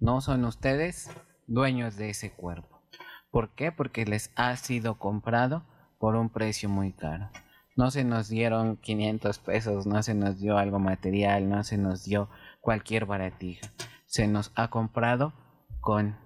[0.01, 1.11] no son ustedes
[1.47, 2.83] dueños de ese cuerpo.
[3.31, 3.73] ¿Por qué?
[3.73, 5.65] Porque les ha sido comprado
[5.99, 7.31] por un precio muy caro.
[7.75, 12.05] No se nos dieron 500 pesos, no se nos dio algo material, no se nos
[12.05, 12.31] dio
[12.61, 13.73] cualquier baratija.
[14.07, 15.35] Se nos ha comprado
[15.81, 16.17] con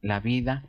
[0.00, 0.64] la vida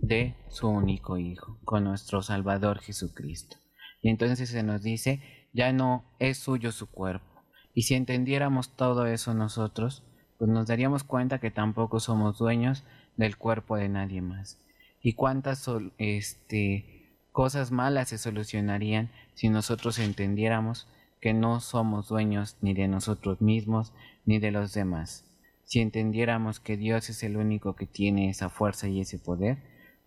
[0.00, 3.58] de su único Hijo, con nuestro Salvador Jesucristo.
[4.06, 5.20] Y entonces se nos dice,
[5.52, 7.42] ya no es suyo su cuerpo.
[7.74, 10.04] Y si entendiéramos todo eso nosotros,
[10.38, 12.84] pues nos daríamos cuenta que tampoco somos dueños
[13.16, 14.60] del cuerpo de nadie más.
[15.02, 20.86] Y cuántas este, cosas malas se solucionarían si nosotros entendiéramos
[21.20, 23.92] que no somos dueños ni de nosotros mismos
[24.24, 25.24] ni de los demás.
[25.64, 29.58] Si entendiéramos que Dios es el único que tiene esa fuerza y ese poder,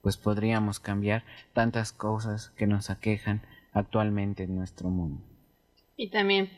[0.01, 3.41] pues podríamos cambiar tantas cosas que nos aquejan
[3.73, 5.21] actualmente en nuestro mundo.
[5.95, 6.49] Y también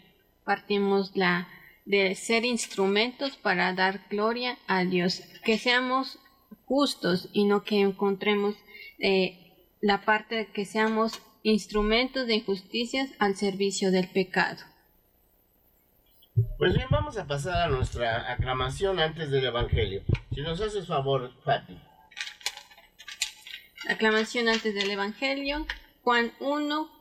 [0.43, 1.47] partimos la
[1.85, 6.19] de ser instrumentos para dar gloria a Dios, que seamos
[6.65, 8.55] justos y no que encontremos
[8.99, 9.37] eh,
[9.81, 14.63] la parte de que seamos instrumentos de injusticias al servicio del pecado.
[16.57, 20.03] Pues bien, vamos a pasar a nuestra aclamación antes del Evangelio.
[20.33, 21.77] Si nos haces favor, Fati.
[23.89, 25.65] Aclamación antes del Evangelio,
[26.03, 27.00] Juan 1,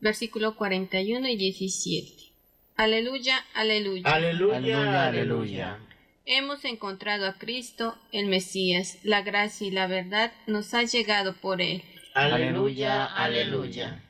[0.00, 2.32] versículo 41 y 17.
[2.76, 4.02] Aleluya, aleluya.
[4.04, 5.78] Aleluya, aleluya.
[6.26, 11.62] Hemos encontrado a Cristo, el Mesías, la gracia y la verdad nos ha llegado por
[11.62, 11.82] él.
[12.14, 14.02] Aleluya, aleluya.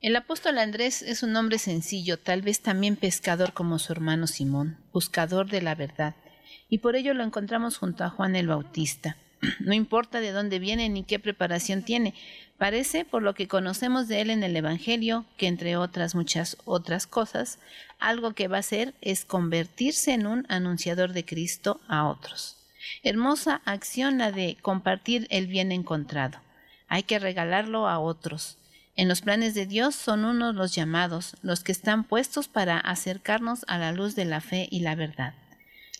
[0.00, 4.78] El apóstol Andrés es un hombre sencillo, tal vez también pescador como su hermano Simón,
[4.92, 6.14] buscador de la verdad,
[6.68, 9.16] y por ello lo encontramos junto a Juan el Bautista.
[9.60, 12.14] No importa de dónde viene ni qué preparación tiene,
[12.58, 17.06] Parece, por lo que conocemos de él en el Evangelio, que entre otras muchas otras
[17.06, 17.58] cosas,
[17.98, 22.56] algo que va a hacer es convertirse en un anunciador de Cristo a otros.
[23.02, 26.38] Hermosa acción la de compartir el bien encontrado.
[26.88, 28.56] Hay que regalarlo a otros.
[28.94, 33.66] En los planes de Dios son unos los llamados, los que están puestos para acercarnos
[33.68, 35.34] a la luz de la fe y la verdad.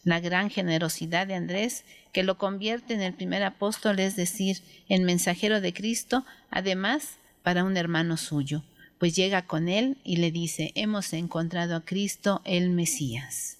[0.07, 5.03] La gran generosidad de Andrés, que lo convierte en el primer apóstol, es decir, en
[5.03, 8.63] mensajero de Cristo, además para un hermano suyo,
[9.01, 13.59] pues llega con él y le dice, hemos encontrado a Cristo el Mesías.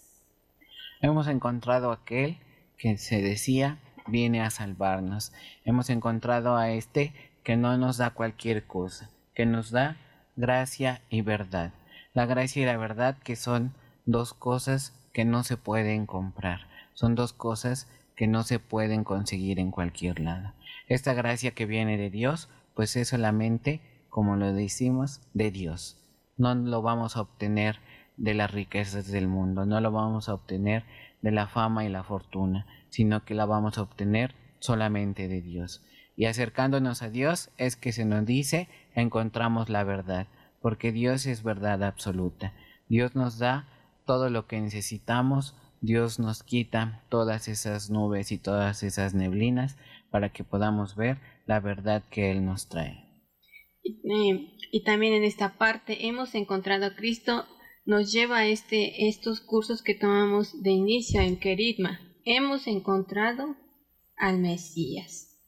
[1.01, 2.39] Hemos encontrado a aquel
[2.79, 5.33] que se decía viene a salvarnos.
[5.65, 9.97] Hemos encontrado a este que no nos da cualquier cosa, que nos da
[10.37, 11.73] gracia y verdad.
[12.15, 13.75] La gracia y la verdad que son
[14.05, 19.59] dos cosas que no se pueden comprar, son dos cosas que no se pueden conseguir
[19.59, 20.53] en cualquier lado.
[20.89, 26.05] Esta gracia que viene de Dios, pues es solamente, como lo decimos, de Dios.
[26.37, 27.79] No lo vamos a obtener
[28.19, 30.85] de las riquezas del mundo, no lo vamos a obtener
[31.23, 35.83] de la fama y la fortuna, sino que la vamos a obtener solamente de Dios.
[36.15, 40.27] Y acercándonos a Dios es que se nos dice encontramos la verdad,
[40.61, 42.53] porque Dios es verdad absoluta.
[42.91, 43.67] Dios nos da
[44.07, 49.77] todo lo que necesitamos, Dios nos quita todas esas nubes y todas esas neblinas
[50.11, 53.05] para que podamos ver la verdad que Él nos trae.
[53.85, 57.45] Eh, y también en esta parte hemos encontrado a Cristo
[57.85, 62.01] nos lleva a este, estos cursos que tomamos de inicio en Queridma.
[62.25, 63.57] Hemos encontrado
[64.17, 65.39] al Mesías.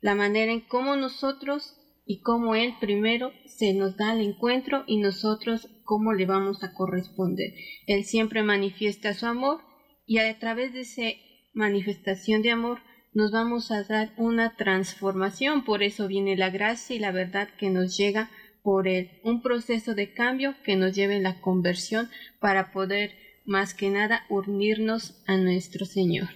[0.00, 4.98] La manera en cómo nosotros y cómo Él primero se nos da el encuentro y
[4.98, 7.54] nosotros cómo le vamos a corresponder.
[7.86, 9.62] Él siempre manifiesta su amor
[10.06, 11.18] y a través de esa
[11.54, 12.80] manifestación de amor
[13.14, 15.64] nos vamos a dar una transformación.
[15.64, 18.30] Por eso viene la gracia y la verdad que nos llega
[18.62, 23.12] por Él, un proceso de cambio que nos lleve a la conversión para poder
[23.46, 26.28] más que nada unirnos a nuestro Señor.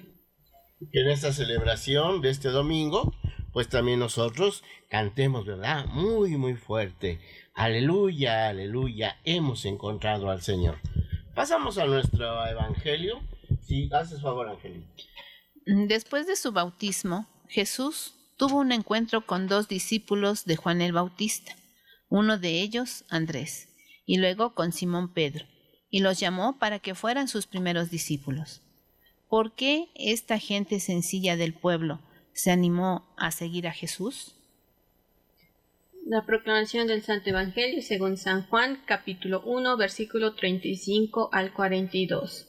[0.93, 3.13] En esta celebración de este domingo,
[3.53, 5.85] pues también nosotros cantemos, ¿verdad?
[5.87, 7.21] Muy, muy fuerte.
[7.55, 10.79] Aleluya, aleluya, hemos encontrado al Señor.
[11.35, 13.21] Pasamos a nuestro Evangelio.
[13.61, 14.87] Si haces favor, Angelito.
[15.67, 21.55] Después de su bautismo, Jesús tuvo un encuentro con dos discípulos de Juan el Bautista
[22.13, 23.69] uno de ellos Andrés,
[24.05, 25.47] y luego con Simón Pedro,
[25.89, 28.61] y los llamó para que fueran sus primeros discípulos.
[29.31, 32.01] ¿Por qué esta gente sencilla del pueblo
[32.35, 34.35] se animó a seguir a Jesús?
[36.05, 42.49] La proclamación del Santo Evangelio según San Juan, capítulo 1, versículo 35 al 42.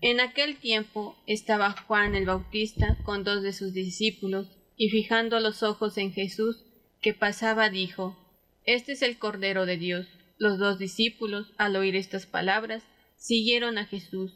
[0.00, 5.62] En aquel tiempo estaba Juan el Bautista con dos de sus discípulos, y fijando los
[5.62, 6.64] ojos en Jesús,
[7.00, 8.18] que pasaba, dijo,
[8.64, 10.08] este es el Cordero de Dios.
[10.36, 12.82] Los dos discípulos, al oír estas palabras,
[13.16, 14.32] siguieron a Jesús.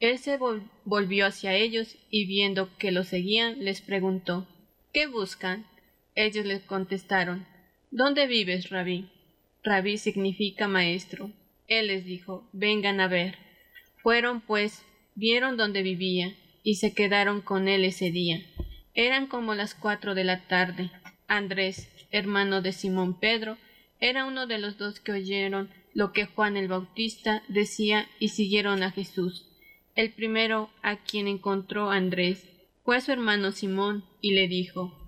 [0.00, 0.38] Él se
[0.84, 4.48] volvió hacia ellos y viendo que lo seguían, les preguntó,
[4.92, 5.66] ¿Qué buscan?
[6.14, 7.46] Ellos les contestaron,
[7.90, 9.08] ¿Dónde vives, rabí?
[9.62, 11.30] Rabí significa maestro.
[11.68, 13.38] Él les dijo, vengan a ver.
[14.02, 14.84] Fueron, pues,
[15.14, 16.34] vieron dónde vivía,
[16.64, 18.40] y se quedaron con él ese día.
[18.94, 20.90] Eran como las cuatro de la tarde.
[21.28, 23.58] Andrés, hermano de Simón Pedro,
[24.00, 28.82] era uno de los dos que oyeron lo que Juan el Bautista decía y siguieron
[28.82, 29.48] a Jesús.
[29.94, 32.44] El primero a quien encontró Andrés
[32.82, 35.03] fue su hermano Simón y le dijo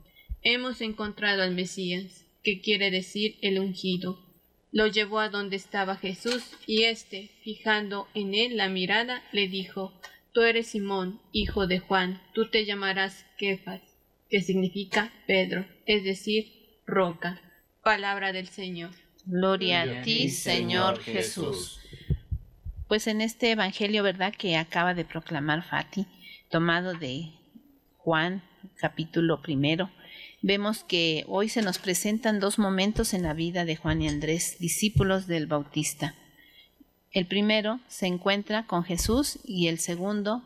[0.49, 4.25] Hemos encontrado al Mesías, que quiere decir el ungido.
[4.71, 9.93] Lo llevó a donde estaba Jesús y éste, fijando en él la mirada, le dijo
[10.31, 13.81] Tú eres Simón, hijo de Juan, tú te llamarás Kefas,
[14.31, 17.41] que significa Pedro, es decir, roca.
[17.83, 18.93] Palabra del Señor.
[19.25, 21.81] Gloria a ti, Señor Jesús.
[22.87, 24.33] Pues en este Evangelio, ¿verdad?
[24.33, 26.07] Que acaba de proclamar Fati,
[26.51, 27.33] tomado de
[27.97, 28.45] Juan,
[28.77, 29.91] capítulo primero,
[30.43, 34.57] vemos que hoy se nos presentan dos momentos en la vida de Juan y Andrés,
[34.59, 36.15] discípulos del Bautista.
[37.13, 40.43] El primero se encuentra con Jesús y el segundo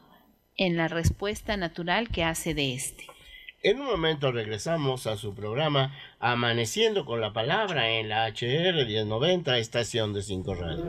[0.57, 3.07] en la respuesta natural que hace de éste.
[3.63, 9.59] En un momento regresamos a su programa Amaneciendo con la Palabra en la HR 1090,
[9.59, 10.85] estación de 5 Radio.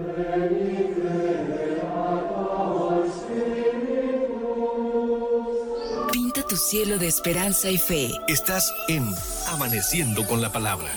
[6.51, 8.11] Tu cielo de esperanza y fe.
[8.27, 9.07] Estás en
[9.47, 10.91] Amaneciendo con la Palabra.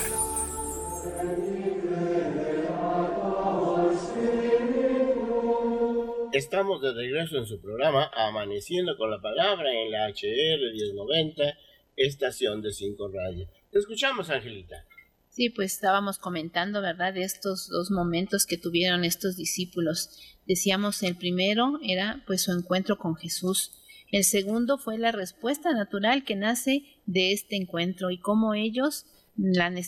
[6.33, 11.57] Estamos de regreso en su programa Amaneciendo con la Palabra en la HR 1090,
[11.95, 13.49] estación de 5 Radio.
[13.71, 14.85] Te escuchamos, Angelita.
[15.29, 20.09] Sí, pues estábamos comentando, ¿verdad?, de estos dos momentos que tuvieron estos discípulos.
[20.47, 23.73] Decíamos, el primero era pues su encuentro con Jesús.
[24.11, 29.05] El segundo fue la respuesta natural que nace de este encuentro y cómo ellos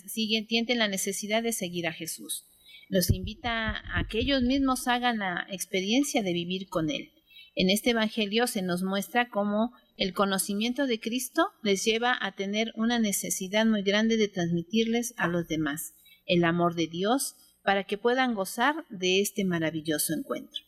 [0.08, 2.46] siguen, tienen la necesidad de seguir a Jesús.
[2.90, 7.12] Los invita a que ellos mismos hagan la experiencia de vivir con Él.
[7.56, 12.72] En este Evangelio se nos muestra cómo el conocimiento de Cristo les lleva a tener
[12.76, 15.96] una necesidad muy grande de transmitirles a los demás
[16.26, 20.62] el amor de Dios para que puedan gozar de este maravilloso encuentro.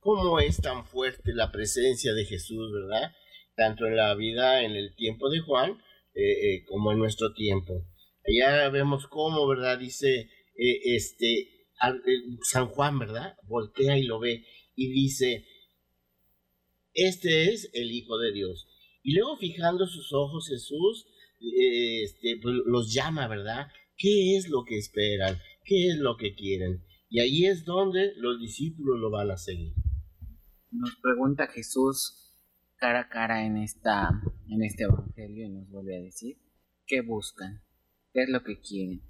[0.00, 3.12] ¿Cómo es tan fuerte la presencia de Jesús, verdad?
[3.54, 5.78] Tanto en la vida, en el tiempo de Juan,
[6.14, 7.86] eh, eh, como en nuestro tiempo.
[8.26, 9.78] Allá vemos cómo, ¿verdad?
[9.78, 11.48] Dice eh, este
[12.42, 13.36] San Juan, ¿verdad?
[13.44, 15.44] Voltea y lo ve y dice,
[16.94, 18.68] este es el Hijo de Dios.
[19.02, 21.06] Y luego fijando sus ojos Jesús,
[21.40, 23.68] este, pues, los llama, ¿verdad?
[23.96, 25.38] ¿Qué es lo que esperan?
[25.64, 26.84] ¿Qué es lo que quieren?
[27.08, 29.74] Y ahí es donde los discípulos lo van a seguir.
[30.70, 32.34] Nos pregunta Jesús
[32.76, 34.10] cara a cara en, esta,
[34.48, 36.38] en este Evangelio y nos vuelve a decir
[36.86, 37.62] qué buscan,
[38.12, 39.02] qué es lo que quieren.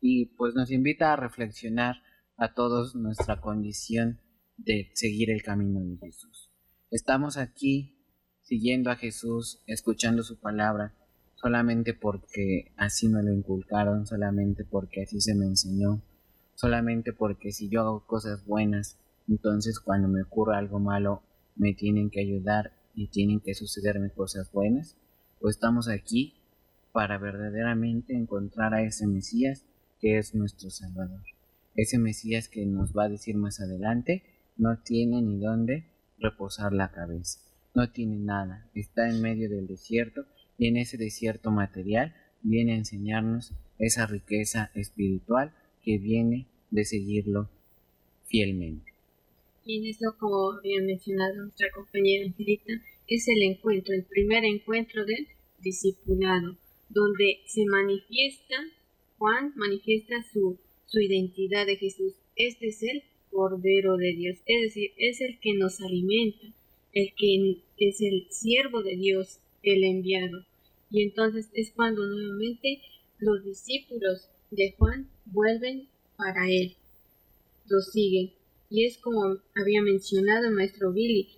[0.00, 1.96] Y pues nos invita a reflexionar
[2.36, 4.20] a todos nuestra condición
[4.56, 6.45] de seguir el camino de Jesús.
[6.92, 7.98] Estamos aquí
[8.42, 10.94] siguiendo a Jesús, escuchando su palabra,
[11.34, 16.00] solamente porque así me lo inculcaron, solamente porque así se me enseñó,
[16.54, 21.24] solamente porque si yo hago cosas buenas, entonces cuando me ocurra algo malo,
[21.56, 24.96] me tienen que ayudar y tienen que sucederme cosas buenas,
[25.38, 26.34] o pues estamos aquí
[26.92, 29.66] para verdaderamente encontrar a ese Mesías
[29.98, 31.22] que es nuestro Salvador.
[31.74, 34.22] Ese Mesías que nos va a decir más adelante,
[34.56, 37.40] no tiene ni dónde reposar la cabeza.
[37.74, 40.24] No tiene nada, está en medio del desierto
[40.58, 45.52] y en ese desierto material viene a enseñarnos esa riqueza espiritual
[45.82, 47.50] que viene de seguirlo
[48.24, 48.92] fielmente.
[49.64, 52.72] Y en eso, como había mencionado nuestra compañera Angelita,
[53.08, 55.26] es el encuentro, el primer encuentro del
[55.60, 56.56] discipulado,
[56.88, 58.56] donde se manifiesta,
[59.18, 62.14] Juan manifiesta su, su identidad de Jesús.
[62.36, 63.02] Este es el
[63.36, 66.46] Cordero de Dios, es decir, es el que nos alimenta,
[66.94, 70.46] el que es el siervo de Dios, el enviado.
[70.90, 72.80] Y entonces es cuando nuevamente
[73.18, 76.76] los discípulos de Juan vuelven para él,
[77.68, 78.32] lo siguen.
[78.70, 81.28] Y es como había mencionado maestro Billy,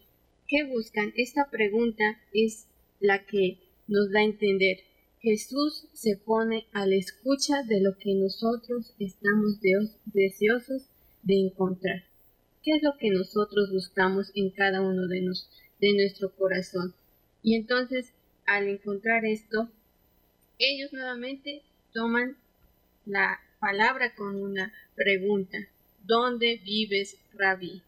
[0.47, 1.13] ¿qué buscan?
[1.17, 2.69] Esta pregunta es
[3.01, 4.79] la que nos da a entender.
[5.21, 9.59] Jesús se pone a la escucha de lo que nosotros estamos
[10.05, 10.87] deseosos
[11.23, 12.05] de encontrar.
[12.63, 15.49] ¿Qué es lo que nosotros buscamos en cada uno de, nos,
[15.81, 16.95] de nuestro corazón?
[17.43, 18.13] Y entonces,
[18.47, 19.69] al encontrar esto,
[20.59, 21.63] ellos nuevamente
[21.93, 22.37] toman
[23.07, 25.59] la palabra con una pregunta.
[26.05, 27.83] ¿Dónde vives, Rabí?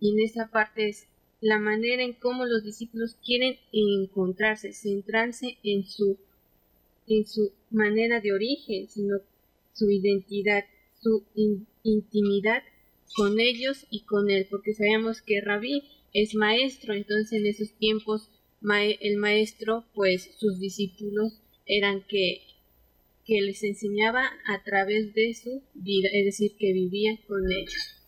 [0.00, 1.08] Y en esa parte es
[1.40, 6.18] la manera en cómo los discípulos quieren encontrarse, centrarse en su,
[7.06, 9.18] en su manera de origen, sino
[9.72, 10.64] su identidad,
[11.06, 11.24] su
[11.84, 12.62] intimidad
[13.14, 18.28] con ellos y con él, porque sabemos que Rabí es maestro, entonces en esos tiempos
[19.00, 22.40] el maestro, pues sus discípulos eran que,
[23.24, 28.02] que les enseñaba a través de su vida, es decir, que vivía con ellos.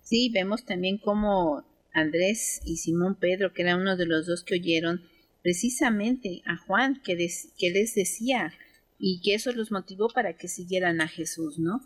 [0.00, 4.54] Sí, vemos también cómo Andrés y Simón Pedro, que era uno de los dos que
[4.54, 5.02] oyeron
[5.42, 7.16] precisamente a Juan, que,
[7.58, 8.50] que les decía
[8.98, 11.80] y que eso los motivó para que siguieran a Jesús, ¿no?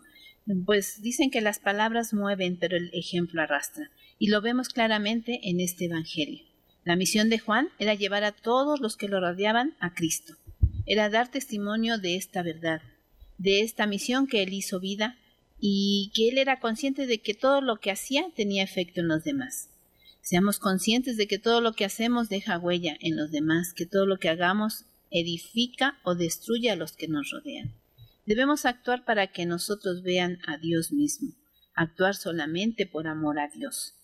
[0.65, 3.91] Pues dicen que las palabras mueven, pero el ejemplo arrastra.
[4.17, 6.43] Y lo vemos claramente en este Evangelio.
[6.83, 10.35] La misión de Juan era llevar a todos los que lo rodeaban a Cristo.
[10.85, 12.81] Era dar testimonio de esta verdad,
[13.37, 15.17] de esta misión que él hizo vida
[15.59, 19.23] y que él era consciente de que todo lo que hacía tenía efecto en los
[19.23, 19.69] demás.
[20.21, 24.05] Seamos conscientes de que todo lo que hacemos deja huella en los demás, que todo
[24.05, 27.75] lo que hagamos edifica o destruye a los que nos rodean.
[28.25, 31.33] Debemos actuar para que nosotros vean a Dios mismo,
[31.73, 33.95] actuar solamente por amor a Dios.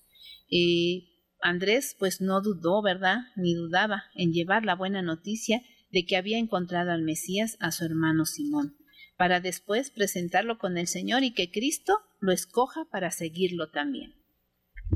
[0.50, 3.20] Y Andrés pues no dudó, ¿verdad?
[3.36, 7.86] Ni dudaba en llevar la buena noticia de que había encontrado al Mesías a su
[7.86, 8.76] hermano Simón,
[9.16, 14.16] para después presentarlo con el Señor y que Cristo lo escoja para seguirlo también.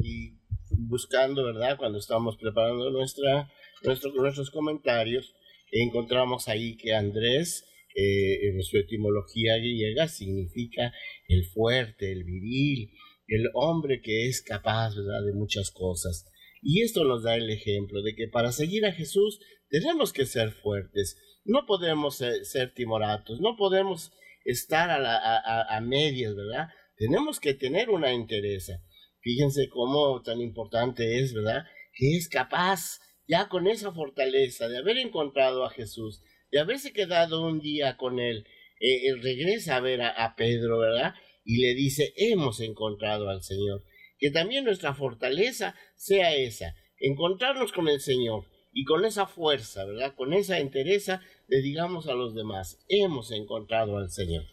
[0.02, 0.40] Y
[0.72, 1.78] buscando, ¿verdad?
[1.78, 5.34] Cuando estábamos preparando nuestros comentarios,
[5.72, 7.66] encontramos ahí que Andrés
[7.96, 10.94] eh, en su etimología griega significa
[11.28, 12.92] el fuerte, el viril,
[13.28, 15.24] el hombre que es capaz ¿verdad?
[15.26, 16.26] de muchas cosas.
[16.62, 19.40] Y esto nos da el ejemplo de que para seguir a Jesús
[19.70, 24.12] tenemos que ser fuertes, no podemos ser, timoratos, no podemos
[24.44, 26.68] estar a, a, medias, ¿verdad?
[26.98, 28.82] Tenemos que tener una entereza.
[29.22, 31.64] Fíjense cómo tan importante es, ¿verdad?
[31.94, 33.00] Que es capaz,
[33.30, 36.22] ya con esa fortaleza de haber encontrado a Jesús,
[36.52, 38.46] de haberse quedado un día con él,
[38.82, 41.14] eh, regresa a ver a Pedro, ¿verdad?
[41.46, 43.84] Y le dice, hemos encontrado al Señor
[44.20, 50.14] que también nuestra fortaleza sea esa, encontrarnos con el Señor y con esa fuerza, ¿verdad?
[50.16, 54.44] Con esa entereza le digamos a los demás, hemos encontrado al Señor.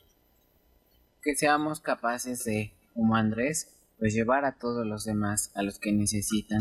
[1.21, 5.93] Que seamos capaces de, como Andrés, pues llevar a todos los demás, a los que
[5.93, 6.61] necesitan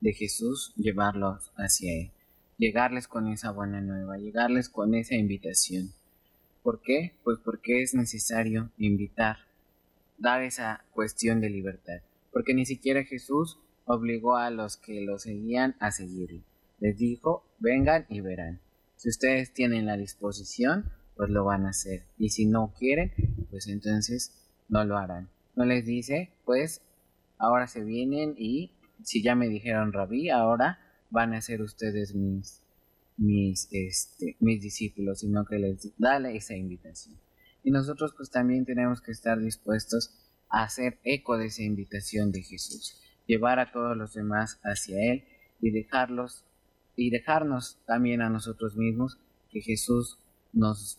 [0.00, 2.10] de Jesús, llevarlos hacia Él.
[2.58, 5.92] Llegarles con esa buena nueva, llegarles con esa invitación.
[6.62, 7.14] ¿Por qué?
[7.22, 9.36] Pues porque es necesario invitar,
[10.18, 12.00] dar esa cuestión de libertad
[12.36, 16.42] porque ni siquiera Jesús obligó a los que lo seguían a seguirlo.
[16.80, 18.60] Les dijo, vengan y verán.
[18.96, 22.02] Si ustedes tienen la disposición, pues lo van a hacer.
[22.18, 23.14] Y si no quieren,
[23.48, 24.34] pues entonces
[24.68, 25.30] no lo harán.
[25.54, 26.82] No les dice, pues
[27.38, 28.70] ahora se vienen y
[29.02, 30.78] si ya me dijeron rabí, ahora
[31.10, 32.62] van a ser ustedes mis
[33.16, 37.18] mis este mis discípulos, sino que les da esa invitación.
[37.62, 43.00] Y nosotros pues también tenemos que estar dispuestos hacer eco de esa invitación de Jesús,
[43.26, 45.24] llevar a todos los demás hacia Él
[45.60, 46.44] y dejarlos
[46.94, 49.18] y dejarnos también a nosotros mismos
[49.50, 50.18] que Jesús
[50.52, 50.98] nos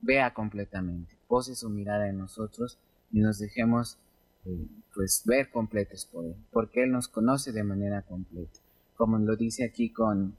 [0.00, 2.78] vea completamente, pose su mirada en nosotros
[3.10, 3.98] y nos dejemos
[4.94, 8.58] pues ver completos por Él, porque Él nos conoce de manera completa,
[8.96, 10.34] como lo dice aquí con,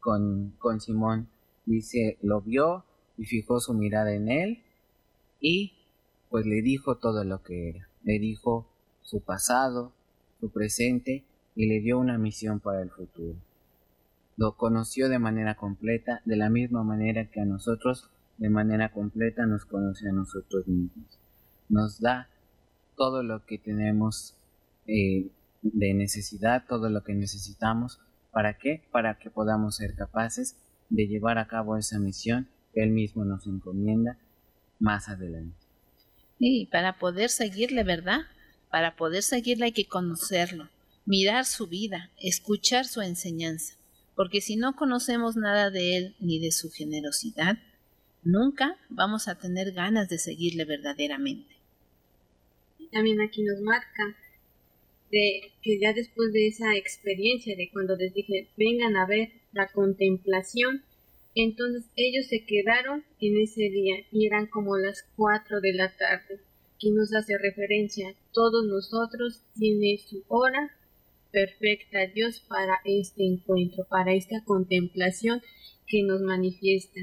[0.00, 1.28] con, con Simón,
[1.66, 2.84] dice, lo vio
[3.16, 4.62] y fijó su mirada en Él
[5.40, 5.72] y
[6.30, 7.88] pues le dijo todo lo que era.
[8.02, 8.66] Le dijo
[9.02, 9.92] su pasado,
[10.40, 13.36] su presente y le dio una misión para el futuro.
[14.36, 19.46] Lo conoció de manera completa, de la misma manera que a nosotros de manera completa
[19.46, 21.18] nos conoce a nosotros mismos.
[21.68, 22.28] Nos da
[22.96, 24.36] todo lo que tenemos
[24.86, 25.30] eh,
[25.62, 28.00] de necesidad, todo lo que necesitamos.
[28.32, 28.82] ¿Para qué?
[28.90, 30.56] Para que podamos ser capaces
[30.90, 34.18] de llevar a cabo esa misión que Él mismo nos encomienda
[34.78, 35.56] más adelante.
[36.38, 38.20] Y para poder seguirle, ¿verdad?
[38.70, 40.68] Para poder seguirle hay que conocerlo,
[41.06, 43.74] mirar su vida, escuchar su enseñanza,
[44.16, 47.58] porque si no conocemos nada de él ni de su generosidad,
[48.22, 51.53] nunca vamos a tener ganas de seguirle verdaderamente.
[52.92, 54.16] También aquí nos marca
[55.10, 59.68] de que ya después de esa experiencia de cuando les dije vengan a ver la
[59.68, 60.82] contemplación,
[61.34, 66.40] entonces ellos se quedaron en ese día y eran como las cuatro de la tarde,
[66.78, 68.14] que nos hace referencia.
[68.32, 70.76] Todos nosotros tiene su hora
[71.32, 75.42] perfecta Dios para este encuentro, para esta contemplación
[75.86, 77.00] que nos manifiesta.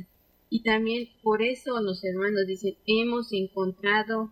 [0.49, 4.31] Y también por eso los hermanos dicen, hemos encontrado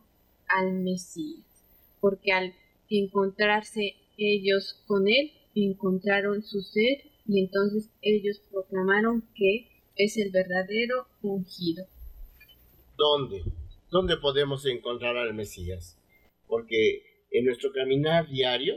[0.50, 1.46] al Mesías,
[2.02, 2.54] porque al
[2.90, 11.08] encontrarse ellos con él, encontraron su ser y entonces ellos proclamaron que es el verdadero
[11.22, 11.86] ungido.
[12.98, 13.44] ¿Dónde?
[13.92, 15.98] ¿Dónde podemos encontrar al Mesías?
[16.48, 18.76] Porque en nuestro caminar diario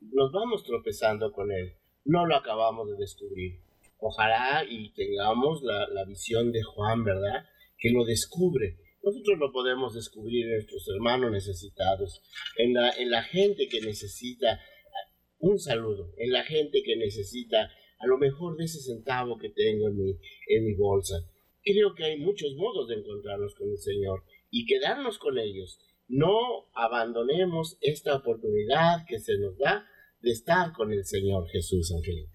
[0.00, 1.74] nos vamos tropezando con él.
[2.04, 3.60] No lo acabamos de descubrir.
[3.98, 7.44] Ojalá y tengamos la, visión de Juan, ¿verdad?
[7.78, 8.78] Que lo descubre.
[9.02, 12.22] Nosotros lo podemos descubrir en nuestros hermanos necesitados,
[12.56, 14.60] en la, en la gente que necesita
[15.38, 19.88] un saludo, en la gente que necesita a lo mejor de ese centavo que tengo
[19.88, 20.10] en mi,
[20.48, 21.14] en mi bolsa.
[21.62, 25.78] Creo que hay muchos modos de encontrarnos con el Señor y quedarnos con ellos.
[26.08, 29.86] No abandonemos esta oportunidad que se nos da
[30.20, 32.32] de estar con el Señor Jesús, Angelita.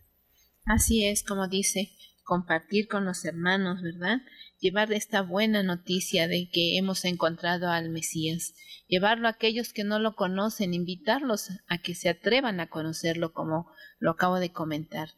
[0.66, 1.90] Así es, como dice,
[2.24, 4.18] compartir con los hermanos, ¿verdad?
[4.66, 8.56] Llevar esta buena noticia de que hemos encontrado al Mesías,
[8.88, 13.70] llevarlo a aquellos que no lo conocen, invitarlos a que se atrevan a conocerlo como
[14.00, 15.10] lo acabo de comentar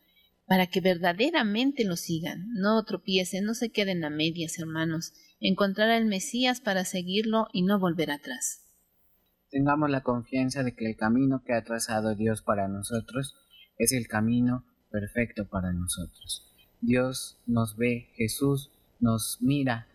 [0.47, 6.03] para que verdaderamente lo sigan, no tropiecen, no se queden a medias, hermanos, encontrar al
[6.07, 8.65] Mesías para seguirlo y no volver atrás.
[9.49, 13.37] Tengamos la confianza de que el camino que ha trazado Dios para nosotros
[13.77, 16.53] es el camino perfecto para nosotros.
[16.81, 19.87] Dios nos ve, Jesús nos mira,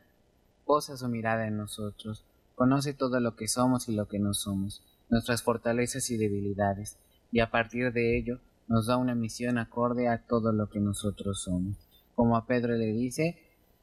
[0.65, 2.25] posa su mirada en nosotros,
[2.55, 6.99] conoce todo lo que somos y lo que no somos, nuestras fortalezas y debilidades,
[7.31, 11.43] y a partir de ello nos da una misión acorde a todo lo que nosotros
[11.43, 11.77] somos.
[12.15, 13.39] Como a Pedro le dice,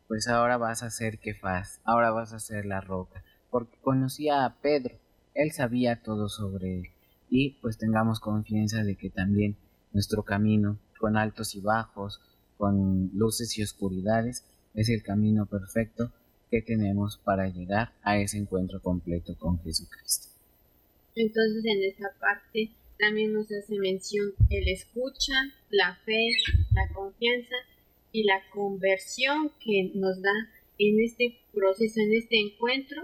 [0.08, 4.56] pues ahora vas a ser Kefaz, ahora vas a ser la roca, porque conocía a
[4.62, 4.96] Pedro,
[5.34, 6.86] él sabía todo sobre él,
[7.30, 9.58] y pues tengamos confianza de que también
[9.92, 12.22] nuestro camino, con altos y bajos,
[12.58, 14.46] con luces y oscuridades,
[14.80, 16.10] es el camino perfecto
[16.50, 20.30] que tenemos para llegar a ese encuentro completo con Jesucristo.
[21.16, 25.34] Entonces en esta parte también nos hace mención el escucha,
[25.70, 26.30] la fe,
[26.72, 27.56] la confianza
[28.14, 30.32] y la conversión que nos da
[30.78, 33.04] en este proceso, en este encuentro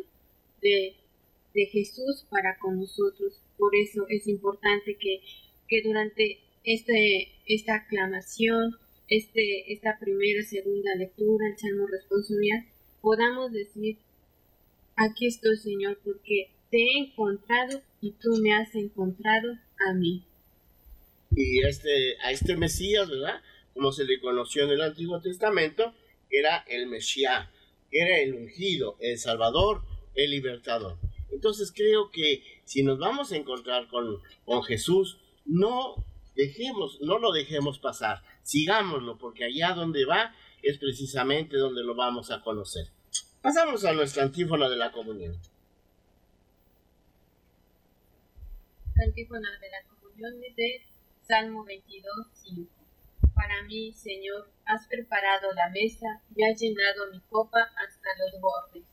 [0.61, 0.95] de,
[1.53, 3.41] de Jesús para con nosotros.
[3.57, 5.19] Por eso es importante que,
[5.67, 8.77] que durante este, esta aclamación,
[9.07, 12.65] este, esta primera, segunda lectura, el Salmo responsorial,
[13.01, 13.97] podamos decir,
[14.95, 19.53] aquí estoy Señor, porque te he encontrado y tú me has encontrado
[19.87, 20.25] a mí.
[21.35, 23.41] Y este, a este Mesías, ¿verdad?
[23.73, 25.93] Como se le conoció en el Antiguo Testamento,
[26.29, 27.49] era el Mesías,
[27.91, 29.83] era el ungido, el Salvador,
[30.15, 30.97] el libertador.
[31.31, 35.95] Entonces creo que si nos vamos a encontrar con, con Jesús, no
[36.35, 42.31] dejemos, no lo dejemos pasar, sigámoslo, porque allá donde va es precisamente donde lo vamos
[42.31, 42.87] a conocer.
[43.41, 45.35] Pasamos a nuestra antífona de la comunión.
[48.95, 50.81] Antífona de la comunión de
[51.27, 52.71] Salmo 22, 5.
[53.33, 58.83] Para mí, Señor, has preparado la mesa y has llenado mi copa hasta los bordes.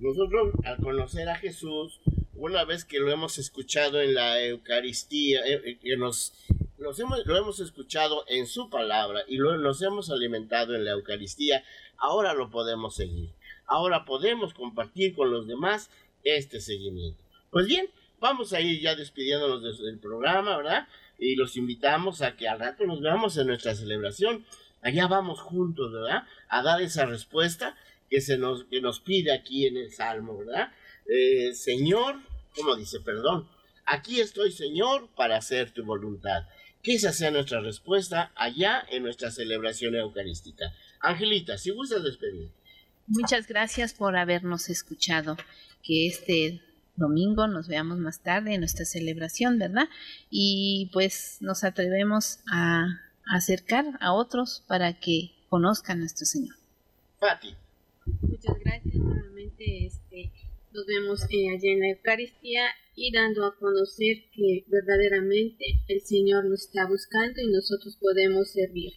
[0.00, 2.00] Nosotros, al conocer a Jesús,
[2.38, 6.32] una vez que lo hemos escuchado en la Eucaristía, eh, eh, que nos,
[6.78, 11.64] hemos, lo hemos escuchado en su palabra y lo, nos hemos alimentado en la Eucaristía,
[11.96, 13.30] ahora lo podemos seguir.
[13.66, 15.90] Ahora podemos compartir con los demás
[16.24, 17.22] este seguimiento.
[17.50, 20.88] Pues bien, vamos a ir ya despidiéndonos del programa, ¿verdad?
[21.18, 24.46] Y los invitamos a que al rato nos veamos en nuestra celebración.
[24.80, 26.22] Allá vamos juntos, ¿verdad?
[26.48, 27.76] A dar esa respuesta
[28.08, 30.72] que se nos, que nos pide aquí en el Salmo, ¿verdad?
[31.08, 32.16] Eh, Señor,
[32.58, 33.48] como dice, perdón,
[33.86, 36.46] aquí estoy, Señor, para hacer tu voluntad.
[36.82, 40.72] Que esa sea nuestra respuesta allá en nuestra celebración eucarística.
[41.00, 42.50] Angelita, si gustas despedir.
[43.06, 45.36] Muchas gracias por habernos escuchado.
[45.82, 46.62] Que este
[46.96, 49.88] domingo nos veamos más tarde en nuestra celebración, ¿verdad?
[50.30, 52.86] Y pues nos atrevemos a
[53.24, 56.54] acercar a otros para que conozcan a nuestro Señor.
[57.18, 57.54] Fati.
[58.22, 59.90] Muchas gracias nuevamente.
[60.78, 62.62] Nos vemos eh, allá en la Eucaristía
[62.94, 68.92] y dando a conocer que verdaderamente el Señor nos está buscando y nosotros podemos servir.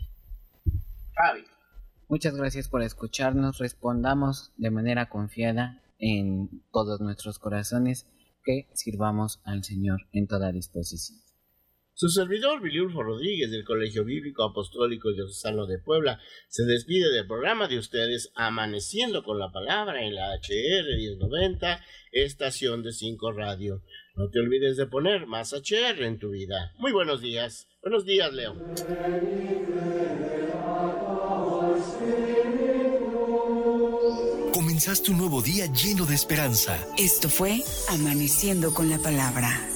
[2.08, 3.58] Muchas gracias por escucharnos.
[3.58, 8.06] Respondamos de manera confiada en todos nuestros corazones
[8.44, 11.31] que sirvamos al Señor en toda disposición.
[12.02, 17.68] Su servidor, Viliulfo Rodríguez, del Colegio Bíblico Apostólico Diocesano de Puebla, se despide del programa
[17.68, 21.80] de ustedes Amaneciendo con la Palabra en la HR 1090,
[22.12, 23.84] estación de 5 Radio.
[24.16, 26.74] No te olvides de poner más HR en tu vida.
[26.80, 27.68] Muy buenos días.
[27.84, 28.56] Buenos días, Leo.
[34.56, 36.84] Comenzaste un nuevo día lleno de esperanza.
[36.98, 39.71] Esto fue Amaneciendo con la Palabra